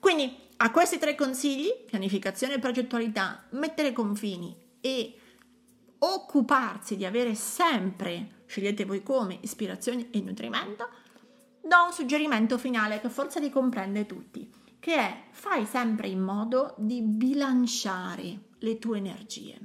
Quindi 0.00 0.34
a 0.56 0.70
questi 0.70 0.98
tre 0.98 1.14
consigli, 1.14 1.84
pianificazione 1.86 2.54
e 2.54 2.58
progettualità, 2.58 3.44
mettere 3.50 3.92
confini 3.92 4.56
e 4.80 5.14
occuparsi 5.98 6.96
di 6.96 7.04
avere 7.04 7.34
sempre, 7.34 8.39
scegliete 8.50 8.84
voi 8.84 9.04
come, 9.04 9.38
ispirazione 9.42 10.08
e 10.10 10.20
nutrimento, 10.20 10.88
do 11.62 11.84
un 11.86 11.92
suggerimento 11.92 12.58
finale 12.58 13.00
che 13.00 13.08
forse 13.08 13.38
li 13.38 13.48
comprende 13.48 14.06
tutti, 14.06 14.50
che 14.80 14.96
è 14.96 15.22
fai 15.30 15.64
sempre 15.66 16.08
in 16.08 16.20
modo 16.20 16.74
di 16.76 17.00
bilanciare 17.00 18.40
le 18.58 18.78
tue 18.80 18.98
energie. 18.98 19.56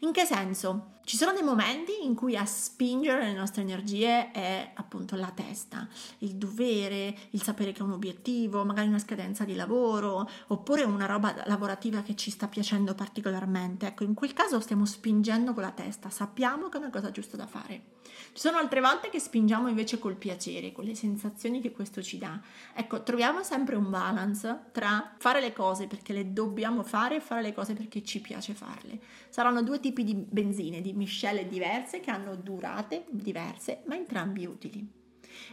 In 0.00 0.12
che 0.12 0.24
senso? 0.24 0.93
Ci 1.06 1.18
sono 1.18 1.34
dei 1.34 1.42
momenti 1.42 2.02
in 2.02 2.14
cui 2.14 2.34
a 2.34 2.46
spingere 2.46 3.26
le 3.26 3.34
nostre 3.34 3.60
energie 3.60 4.30
è 4.30 4.70
appunto 4.72 5.16
la 5.16 5.30
testa, 5.34 5.86
il 6.20 6.36
dovere, 6.36 7.14
il 7.30 7.42
sapere 7.42 7.72
che 7.72 7.80
è 7.80 7.82
un 7.82 7.92
obiettivo, 7.92 8.64
magari 8.64 8.88
una 8.88 8.98
scadenza 8.98 9.44
di 9.44 9.54
lavoro, 9.54 10.26
oppure 10.46 10.82
una 10.82 11.04
roba 11.04 11.34
lavorativa 11.44 12.00
che 12.00 12.16
ci 12.16 12.30
sta 12.30 12.48
piacendo 12.48 12.94
particolarmente. 12.94 13.86
Ecco, 13.86 14.04
in 14.04 14.14
quel 14.14 14.32
caso 14.32 14.60
stiamo 14.60 14.86
spingendo 14.86 15.52
con 15.52 15.62
la 15.62 15.72
testa, 15.72 16.08
sappiamo 16.08 16.70
che 16.70 16.78
è 16.78 16.80
una 16.80 16.90
cosa 16.90 17.10
giusta 17.10 17.36
da 17.36 17.46
fare. 17.46 17.92
Ci 18.32 18.40
sono 18.40 18.58
altre 18.58 18.80
volte 18.80 19.10
che 19.10 19.20
spingiamo 19.20 19.68
invece 19.68 19.98
col 19.98 20.16
piacere, 20.16 20.72
con 20.72 20.84
le 20.84 20.94
sensazioni 20.94 21.60
che 21.60 21.70
questo 21.70 22.02
ci 22.02 22.18
dà. 22.18 22.40
Ecco, 22.74 23.02
troviamo 23.02 23.42
sempre 23.42 23.76
un 23.76 23.90
balance 23.90 24.70
tra 24.72 25.14
fare 25.18 25.40
le 25.40 25.52
cose 25.52 25.86
perché 25.86 26.12
le 26.12 26.32
dobbiamo 26.32 26.82
fare 26.82 27.16
e 27.16 27.20
fare 27.20 27.42
le 27.42 27.52
cose 27.52 27.74
perché 27.74 28.02
ci 28.02 28.20
piace 28.20 28.54
farle. 28.54 29.00
Saranno 29.28 29.62
due 29.62 29.78
tipi 29.78 30.02
di 30.02 30.14
benzine, 30.14 30.80
di 30.80 30.93
miscele 30.94 31.46
diverse 31.46 32.00
che 32.00 32.10
hanno 32.10 32.36
durate 32.36 33.04
diverse, 33.10 33.82
ma 33.86 33.94
entrambi 33.94 34.46
utili. 34.46 34.86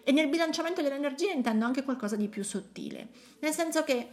E 0.04 0.12
nel 0.12 0.30
bilanciamento 0.30 0.82
dell'energia 0.82 1.32
intendo 1.32 1.66
anche 1.66 1.84
qualcosa 1.84 2.16
di 2.16 2.28
più 2.28 2.44
sottile, 2.44 3.10
nel 3.40 3.54
senso 3.54 3.84
che 3.84 4.08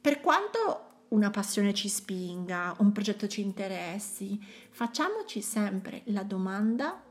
per 0.00 0.20
quanto 0.20 1.04
una 1.08 1.30
passione 1.30 1.72
ci 1.72 1.88
spinga, 1.88 2.74
un 2.78 2.92
progetto 2.92 3.26
ci 3.26 3.40
interessi, 3.40 4.38
facciamoci 4.70 5.40
sempre 5.40 6.02
la 6.06 6.22
domanda 6.22 7.02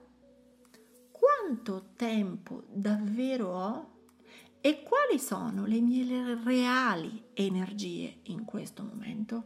quanto 1.12 1.89
tempo 1.95 2.63
davvero 2.67 3.47
ho 3.47 3.89
e 4.62 4.84
quali 4.84 5.19
sono 5.19 5.65
le 5.65 5.80
mie 5.80 6.39
reali 6.43 7.23
energie 7.34 8.19
in 8.23 8.45
questo 8.45 8.84
momento? 8.84 9.43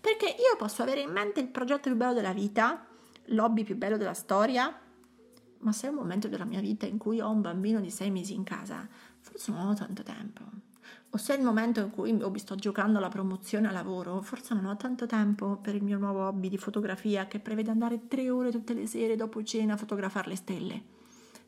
Perché 0.00 0.26
io 0.26 0.56
posso 0.56 0.82
avere 0.82 1.00
in 1.00 1.10
mente 1.10 1.40
il 1.40 1.48
progetto 1.48 1.88
più 1.88 1.96
bello 1.96 2.14
della 2.14 2.32
vita, 2.32 2.86
l'hobby 3.26 3.64
più 3.64 3.76
bello 3.76 3.96
della 3.96 4.14
storia, 4.14 4.74
ma 5.58 5.72
se 5.72 5.86
è 5.86 5.90
un 5.90 5.96
momento 5.96 6.28
della 6.28 6.44
mia 6.44 6.60
vita 6.60 6.86
in 6.86 6.98
cui 6.98 7.20
ho 7.20 7.30
un 7.30 7.40
bambino 7.40 7.80
di 7.80 7.90
sei 7.90 8.10
mesi 8.10 8.34
in 8.34 8.44
casa, 8.44 8.86
forse 9.20 9.50
non 9.52 9.66
ho 9.66 9.74
tanto 9.74 10.02
tempo. 10.02 10.42
O 11.10 11.18
se 11.18 11.34
è 11.34 11.38
il 11.38 11.44
momento 11.44 11.80
in 11.80 11.90
cui 11.90 12.12
mi 12.12 12.38
sto 12.38 12.54
giocando 12.56 12.98
alla 12.98 13.08
promozione 13.08 13.68
a 13.68 13.72
lavoro, 13.72 14.20
forse 14.20 14.54
non 14.54 14.66
ho 14.66 14.76
tanto 14.76 15.06
tempo 15.06 15.56
per 15.56 15.74
il 15.74 15.82
mio 15.82 15.98
nuovo 15.98 16.26
hobby 16.26 16.48
di 16.48 16.58
fotografia 16.58 17.26
che 17.26 17.40
prevede 17.40 17.70
andare 17.70 18.06
tre 18.06 18.28
ore 18.28 18.50
tutte 18.50 18.74
le 18.74 18.86
sere 18.86 19.16
dopo 19.16 19.42
cena 19.42 19.74
a 19.74 19.76
fotografare 19.76 20.28
le 20.28 20.36
stelle. 20.36 20.82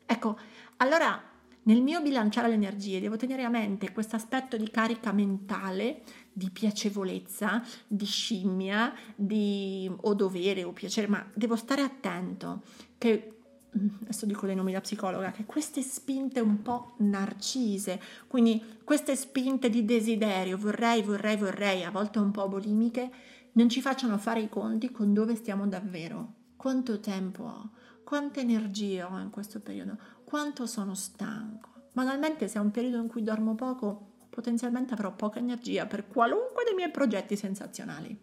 Ecco, 0.05 0.37
allora 0.77 1.21
nel 1.63 1.81
mio 1.83 2.01
bilanciare 2.01 2.47
le 2.47 2.55
energie 2.55 2.99
devo 2.99 3.15
tenere 3.15 3.43
a 3.43 3.49
mente 3.49 3.91
questo 3.91 4.15
aspetto 4.15 4.57
di 4.57 4.69
carica 4.71 5.11
mentale, 5.11 6.01
di 6.39 6.49
piacevolezza, 6.49 7.61
di 7.85 8.05
scimmia, 8.05 8.93
di 9.13 9.91
o 9.93 10.13
dovere 10.13 10.63
o 10.63 10.71
piacere, 10.71 11.07
ma 11.07 11.23
devo 11.33 11.57
stare 11.57 11.81
attento 11.81 12.63
che 12.97 13.41
mm, 13.77 13.87
adesso 14.03 14.25
dico 14.25 14.45
dei 14.45 14.55
nomi 14.55 14.71
da 14.71 14.79
psicologa, 14.79 15.31
che 15.31 15.43
queste 15.43 15.81
spinte 15.81 16.39
un 16.39 16.61
po' 16.61 16.93
narcise, 16.99 17.99
quindi 18.27 18.63
queste 18.85 19.17
spinte 19.17 19.69
di 19.69 19.83
desiderio, 19.83 20.57
vorrei, 20.57 21.01
vorrei, 21.01 21.35
vorrei, 21.35 21.83
a 21.83 21.91
volte 21.91 22.19
un 22.19 22.31
po' 22.31 22.47
bulimiche, 22.47 23.11
non 23.51 23.67
ci 23.67 23.81
facciano 23.81 24.17
fare 24.17 24.39
i 24.39 24.49
conti 24.49 24.91
con 24.91 25.13
dove 25.13 25.35
stiamo 25.35 25.67
davvero, 25.67 26.35
quanto 26.55 27.01
tempo 27.01 27.43
ho, 27.43 27.69
quante 28.05 28.39
energie 28.39 29.03
ho 29.03 29.19
in 29.19 29.29
questo 29.29 29.59
periodo, 29.59 29.97
quanto 30.23 30.65
sono 30.65 30.95
stanco. 30.95 31.67
Banalmente, 31.91 32.47
se 32.47 32.59
è 32.59 32.61
un 32.61 32.71
periodo 32.71 33.01
in 33.01 33.07
cui 33.07 33.23
dormo 33.23 33.55
poco, 33.55 34.18
potenzialmente 34.29 34.93
avrò 34.93 35.13
poca 35.13 35.39
energia 35.39 35.85
per 35.85 36.07
qualunque 36.07 36.63
dei 36.63 36.75
miei 36.75 36.91
progetti 36.91 37.35
sensazionali. 37.35 38.17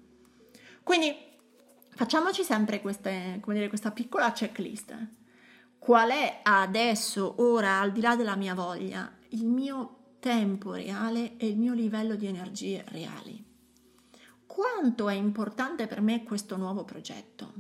Quindi 0.82 1.14
facciamoci 1.90 2.42
sempre 2.44 2.80
queste, 2.80 3.40
dire, 3.44 3.68
questa 3.68 3.90
piccola 3.90 4.32
checklist. 4.32 4.94
Qual 5.78 6.10
è 6.10 6.40
adesso, 6.42 7.34
ora, 7.38 7.80
al 7.80 7.92
di 7.92 8.00
là 8.00 8.16
della 8.16 8.36
mia 8.36 8.54
voglia, 8.54 9.12
il 9.30 9.46
mio 9.46 10.14
tempo 10.20 10.72
reale 10.72 11.36
e 11.36 11.46
il 11.46 11.56
mio 11.56 11.74
livello 11.74 12.14
di 12.14 12.26
energie 12.26 12.84
reali? 12.88 13.44
Quanto 14.46 15.08
è 15.08 15.14
importante 15.14 15.86
per 15.86 16.00
me 16.00 16.22
questo 16.22 16.56
nuovo 16.56 16.84
progetto? 16.84 17.52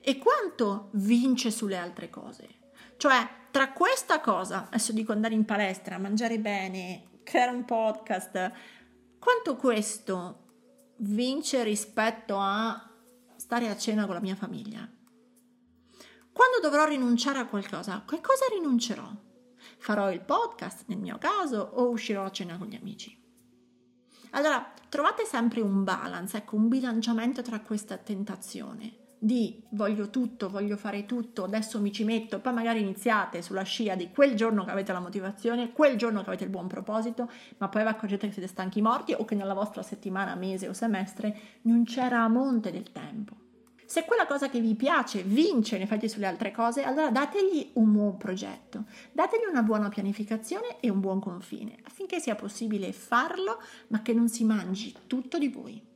E 0.00 0.18
quanto 0.18 0.90
vince 0.92 1.50
sulle 1.50 1.76
altre 1.76 2.10
cose? 2.10 2.48
Cioè, 2.96 3.28
tra 3.50 3.72
questa 3.72 4.20
cosa, 4.20 4.66
adesso 4.66 4.92
dico 4.92 5.12
andare 5.12 5.34
in 5.34 5.44
palestra, 5.44 5.98
mangiare 5.98 6.38
bene, 6.38 7.09
creare 7.30 7.52
un 7.52 7.64
podcast, 7.64 8.52
quanto 9.20 9.54
questo 9.54 10.46
vince 10.96 11.62
rispetto 11.62 12.36
a 12.36 12.90
stare 13.36 13.68
a 13.68 13.76
cena 13.76 14.04
con 14.04 14.14
la 14.14 14.20
mia 14.20 14.34
famiglia? 14.34 14.80
Quando 16.32 16.58
dovrò 16.60 16.86
rinunciare 16.86 17.38
a 17.38 17.46
qualcosa, 17.46 17.94
a 17.94 18.04
che 18.04 18.20
cosa 18.20 18.46
rinuncerò? 18.52 19.08
Farò 19.78 20.10
il 20.10 20.22
podcast 20.22 20.86
nel 20.88 20.98
mio 20.98 21.18
caso 21.18 21.60
o 21.74 21.88
uscirò 21.90 22.24
a 22.24 22.32
cena 22.32 22.58
con 22.58 22.66
gli 22.66 22.74
amici? 22.74 23.16
Allora, 24.30 24.74
trovate 24.88 25.24
sempre 25.24 25.60
un 25.60 25.84
balance, 25.84 26.36
ecco, 26.36 26.56
un 26.56 26.66
bilanciamento 26.66 27.42
tra 27.42 27.60
questa 27.60 27.96
tentazione 27.96 28.99
di 29.22 29.62
voglio 29.70 30.08
tutto, 30.08 30.48
voglio 30.48 30.78
fare 30.78 31.04
tutto, 31.04 31.44
adesso 31.44 31.78
mi 31.78 31.92
ci 31.92 32.04
metto, 32.04 32.40
poi 32.40 32.54
magari 32.54 32.80
iniziate 32.80 33.42
sulla 33.42 33.62
scia 33.62 33.94
di 33.94 34.10
quel 34.10 34.34
giorno 34.34 34.64
che 34.64 34.70
avete 34.70 34.94
la 34.94 35.00
motivazione, 35.00 35.72
quel 35.72 35.98
giorno 35.98 36.22
che 36.22 36.28
avete 36.28 36.44
il 36.44 36.50
buon 36.50 36.68
proposito, 36.68 37.30
ma 37.58 37.68
poi 37.68 37.82
vi 37.82 37.88
accorgete 37.88 38.26
che 38.26 38.32
siete 38.32 38.48
stanchi 38.48 38.80
morti 38.80 39.12
o 39.12 39.26
che 39.26 39.34
nella 39.34 39.52
vostra 39.52 39.82
settimana, 39.82 40.34
mese 40.36 40.68
o 40.68 40.72
semestre 40.72 41.38
non 41.62 41.84
c'era 41.84 42.22
a 42.22 42.28
monte 42.28 42.72
del 42.72 42.90
tempo. 42.92 43.36
Se 43.84 44.04
quella 44.04 44.24
cosa 44.24 44.48
che 44.48 44.60
vi 44.60 44.74
piace 44.74 45.22
vince 45.22 45.76
in 45.76 45.82
effetti 45.82 46.08
sulle 46.08 46.26
altre 46.26 46.50
cose, 46.50 46.84
allora 46.84 47.10
dategli 47.10 47.72
un 47.74 47.92
buon 47.92 48.16
progetto, 48.16 48.84
dategli 49.12 49.50
una 49.50 49.62
buona 49.62 49.88
pianificazione 49.88 50.80
e 50.80 50.88
un 50.88 51.00
buon 51.00 51.20
confine, 51.20 51.76
affinché 51.82 52.20
sia 52.20 52.36
possibile 52.36 52.92
farlo, 52.92 53.60
ma 53.88 54.00
che 54.00 54.14
non 54.14 54.28
si 54.28 54.44
mangi 54.44 54.94
tutto 55.06 55.38
di 55.38 55.48
voi. 55.48 55.89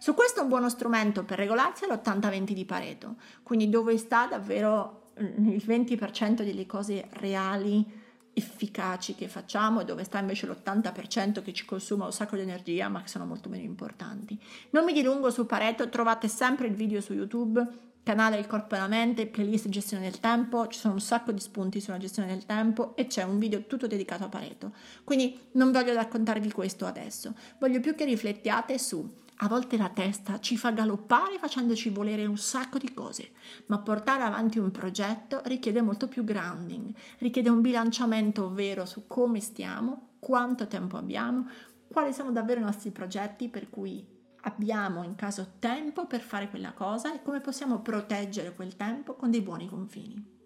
Su 0.00 0.14
questo 0.14 0.40
è 0.40 0.42
un 0.42 0.48
buono 0.48 0.70
strumento 0.70 1.24
per 1.24 1.36
regolarsi 1.36 1.84
è 1.84 1.86
l'80-20 1.86 2.52
di 2.52 2.64
Pareto, 2.64 3.16
quindi 3.42 3.68
dove 3.68 3.98
sta 3.98 4.26
davvero 4.26 5.10
mm, 5.20 5.46
il 5.50 5.62
20% 5.62 6.42
delle 6.42 6.64
cose 6.64 7.06
reali, 7.10 7.84
efficaci 8.32 9.14
che 9.14 9.28
facciamo 9.28 9.80
e 9.80 9.84
dove 9.84 10.04
sta 10.04 10.18
invece 10.18 10.46
l'80% 10.46 11.42
che 11.42 11.52
ci 11.52 11.66
consuma 11.66 12.06
un 12.06 12.14
sacco 12.14 12.36
di 12.36 12.40
energia 12.40 12.88
ma 12.88 13.02
che 13.02 13.08
sono 13.08 13.26
molto 13.26 13.50
meno 13.50 13.62
importanti. 13.62 14.40
Non 14.70 14.84
mi 14.84 14.94
dilungo 14.94 15.30
su 15.30 15.44
Pareto, 15.44 15.90
trovate 15.90 16.28
sempre 16.28 16.66
il 16.66 16.72
video 16.72 17.02
su 17.02 17.12
YouTube, 17.12 17.62
canale 18.02 18.38
Il 18.38 18.46
Corpo 18.46 18.76
e 18.76 18.78
la 18.78 18.88
Mente, 18.88 19.26
playlist 19.26 19.68
gestione 19.68 20.04
del 20.04 20.18
tempo, 20.18 20.66
ci 20.68 20.78
sono 20.78 20.94
un 20.94 21.00
sacco 21.00 21.30
di 21.30 21.40
spunti 21.40 21.78
sulla 21.78 21.98
gestione 21.98 22.30
del 22.30 22.46
tempo 22.46 22.96
e 22.96 23.06
c'è 23.06 23.22
un 23.24 23.38
video 23.38 23.66
tutto 23.66 23.86
dedicato 23.86 24.24
a 24.24 24.28
Pareto. 24.30 24.72
Quindi 25.04 25.38
non 25.52 25.70
voglio 25.70 25.92
raccontarvi 25.92 26.50
questo 26.52 26.86
adesso, 26.86 27.34
voglio 27.58 27.80
più 27.80 27.94
che 27.94 28.06
riflettiate 28.06 28.78
su 28.78 29.18
a 29.42 29.48
volte 29.48 29.78
la 29.78 29.88
testa 29.88 30.38
ci 30.38 30.56
fa 30.58 30.70
galoppare 30.70 31.38
facendoci 31.38 31.88
volere 31.88 32.26
un 32.26 32.36
sacco 32.36 32.76
di 32.76 32.92
cose, 32.92 33.30
ma 33.66 33.78
portare 33.78 34.22
avanti 34.22 34.58
un 34.58 34.70
progetto 34.70 35.40
richiede 35.44 35.80
molto 35.80 36.08
più 36.08 36.24
grounding, 36.24 36.92
richiede 37.18 37.48
un 37.48 37.62
bilanciamento 37.62 38.52
vero 38.52 38.84
su 38.84 39.06
come 39.06 39.40
stiamo, 39.40 40.16
quanto 40.18 40.66
tempo 40.66 40.98
abbiamo, 40.98 41.48
quali 41.88 42.12
sono 42.12 42.32
davvero 42.32 42.60
i 42.60 42.64
nostri 42.64 42.90
progetti 42.90 43.48
per 43.48 43.70
cui 43.70 44.06
abbiamo 44.42 45.02
in 45.04 45.14
caso 45.14 45.54
tempo 45.58 46.06
per 46.06 46.20
fare 46.20 46.50
quella 46.50 46.72
cosa 46.72 47.14
e 47.14 47.22
come 47.22 47.40
possiamo 47.40 47.80
proteggere 47.80 48.54
quel 48.54 48.76
tempo 48.76 49.14
con 49.14 49.30
dei 49.30 49.40
buoni 49.40 49.68
confini. 49.68 50.39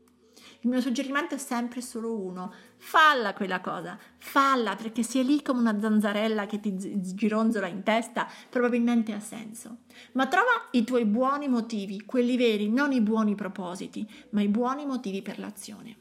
Il 0.65 0.71
mio 0.71 0.81
suggerimento 0.81 1.35
è 1.35 1.39
sempre 1.39 1.83
solo 1.83 2.19
uno, 2.19 2.51
falla 2.79 3.35
quella 3.35 3.61
cosa, 3.61 3.99
falla 4.17 4.75
perché 4.75 5.03
se 5.03 5.21
è 5.21 5.23
lì 5.23 5.43
come 5.43 5.61
una 5.61 5.79
zanzarella 5.79 6.47
che 6.47 6.59
ti 6.59 6.75
gironzola 6.75 7.67
in 7.67 7.83
testa, 7.83 8.27
probabilmente 8.49 9.13
ha 9.13 9.21
senso. 9.21 9.81
Ma 10.13 10.27
trova 10.27 10.69
i 10.71 10.83
tuoi 10.83 11.05
buoni 11.05 11.49
motivi, 11.49 12.07
quelli 12.07 12.39
veri, 12.39 12.71
non 12.71 12.93
i 12.93 13.03
buoni 13.03 13.35
propositi, 13.35 14.11
ma 14.31 14.41
i 14.41 14.49
buoni 14.49 14.87
motivi 14.87 15.21
per 15.21 15.39
l'azione. 15.39 15.99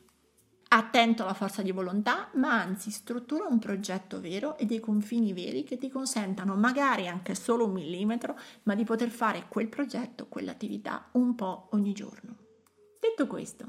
Attento 0.70 1.24
alla 1.24 1.34
forza 1.34 1.62
di 1.62 1.72
volontà, 1.72 2.30
ma 2.36 2.62
anzi 2.62 2.90
struttura 2.90 3.46
un 3.48 3.60
progetto 3.60 4.22
vero 4.22 4.58
e 4.58 4.66
dei 4.66 4.80
confini 4.80 5.34
veri 5.34 5.64
che 5.64 5.78
ti 5.78 5.90
consentano 5.90 6.56
magari 6.56 7.10
anche 7.10 7.36
solo 7.36 7.66
un 7.66 7.74
millimetro, 7.74 8.40
ma 8.64 8.76
di 8.76 8.86
poter 8.86 9.10
fare 9.10 9.48
quel 9.50 9.68
progetto, 9.68 10.28
quell'attività 10.28 11.10
un 11.12 11.36
po' 11.36 11.68
ogni 11.72 11.92
giorno. 11.92 12.38
Detto 12.98 13.28
questo, 13.28 13.68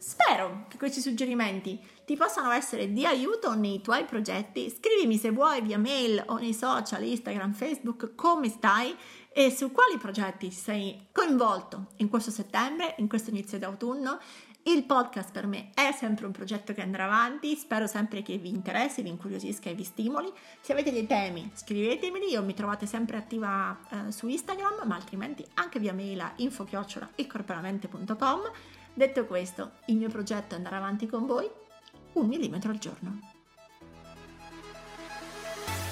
Spero 0.00 0.66
che 0.68 0.78
questi 0.78 1.00
suggerimenti 1.00 1.76
ti 2.04 2.16
possano 2.16 2.52
essere 2.52 2.92
di 2.92 3.04
aiuto 3.04 3.56
nei 3.56 3.80
tuoi 3.80 4.04
progetti. 4.04 4.70
Scrivimi 4.70 5.16
se 5.16 5.30
vuoi 5.30 5.60
via 5.60 5.76
mail 5.76 6.22
o 6.28 6.38
nei 6.38 6.54
social, 6.54 7.02
Instagram, 7.02 7.52
Facebook, 7.52 8.14
come 8.14 8.48
stai 8.48 8.96
e 9.32 9.50
su 9.50 9.72
quali 9.72 9.98
progetti 9.98 10.52
sei 10.52 11.08
coinvolto 11.10 11.86
in 11.96 12.08
questo 12.08 12.30
settembre, 12.30 12.94
in 12.98 13.08
questo 13.08 13.30
inizio 13.30 13.58
d'autunno. 13.58 14.20
Il 14.62 14.84
podcast 14.84 15.32
per 15.32 15.48
me 15.48 15.70
è 15.74 15.90
sempre 15.92 16.26
un 16.26 16.32
progetto 16.32 16.72
che 16.72 16.82
andrà 16.82 17.06
avanti, 17.06 17.56
spero 17.56 17.88
sempre 17.88 18.22
che 18.22 18.38
vi 18.38 18.50
interessi, 18.50 19.02
vi 19.02 19.08
incuriosisca 19.08 19.68
e 19.68 19.74
vi 19.74 19.82
stimoli. 19.82 20.32
Se 20.60 20.70
avete 20.72 20.92
dei 20.92 21.06
temi 21.06 21.50
scrivetemeli, 21.54 22.30
io 22.30 22.44
mi 22.44 22.54
trovate 22.54 22.86
sempre 22.86 23.16
attiva 23.16 23.76
eh, 23.90 24.12
su 24.12 24.28
Instagram, 24.28 24.82
ma 24.84 24.94
altrimenti 24.94 25.44
anche 25.54 25.80
via 25.80 25.92
mail 25.92 26.20
a 26.20 26.32
info-ilcorporamente.com 26.36 28.42
Detto 28.98 29.26
questo, 29.26 29.74
il 29.84 29.96
mio 29.96 30.08
progetto 30.08 30.54
è 30.54 30.56
andare 30.56 30.74
avanti 30.74 31.06
con 31.06 31.24
voi 31.24 31.48
un 32.14 32.26
millimetro 32.26 32.72
al 32.72 32.78
giorno. 32.78 33.20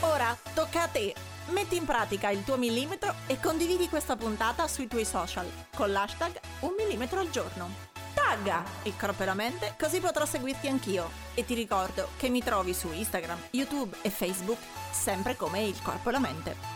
Ora 0.01 0.37
tocca 0.53 0.83
a 0.83 0.89
te! 0.89 1.15
Metti 1.51 1.77
in 1.77 1.85
pratica 1.85 2.31
il 2.31 2.43
tuo 2.43 2.57
millimetro 2.57 3.15
e 3.29 3.39
condividi 3.39 3.89
questa 3.89 4.17
puntata 4.17 4.67
sui 4.67 4.89
tuoi 4.89 5.05
social 5.05 5.49
con 5.77 5.93
l'hashtag 5.93 6.41
un 6.63 6.75
millimetro 6.77 7.21
al 7.21 7.31
giorno. 7.31 7.71
Tagga 8.13 8.65
il 8.83 8.97
corpo 8.99 9.23
e 9.23 9.27
la 9.27 9.35
mente 9.35 9.77
così 9.79 10.01
potrò 10.01 10.27
seguirti 10.27 10.67
anch'io. 10.67 11.09
E 11.35 11.45
ti 11.45 11.55
ricordo 11.55 12.09
che 12.17 12.29
mi 12.29 12.43
trovi 12.43 12.75
su 12.75 12.91
Instagram, 12.91 13.39
YouTube 13.53 13.99
e 14.03 14.11
Facebook 14.11 14.59
sempre 14.91 15.37
come 15.37 15.63
il 15.63 15.81
corpo 15.81 16.09
e 16.09 16.13
la 16.13 16.19
mente. 16.19 16.76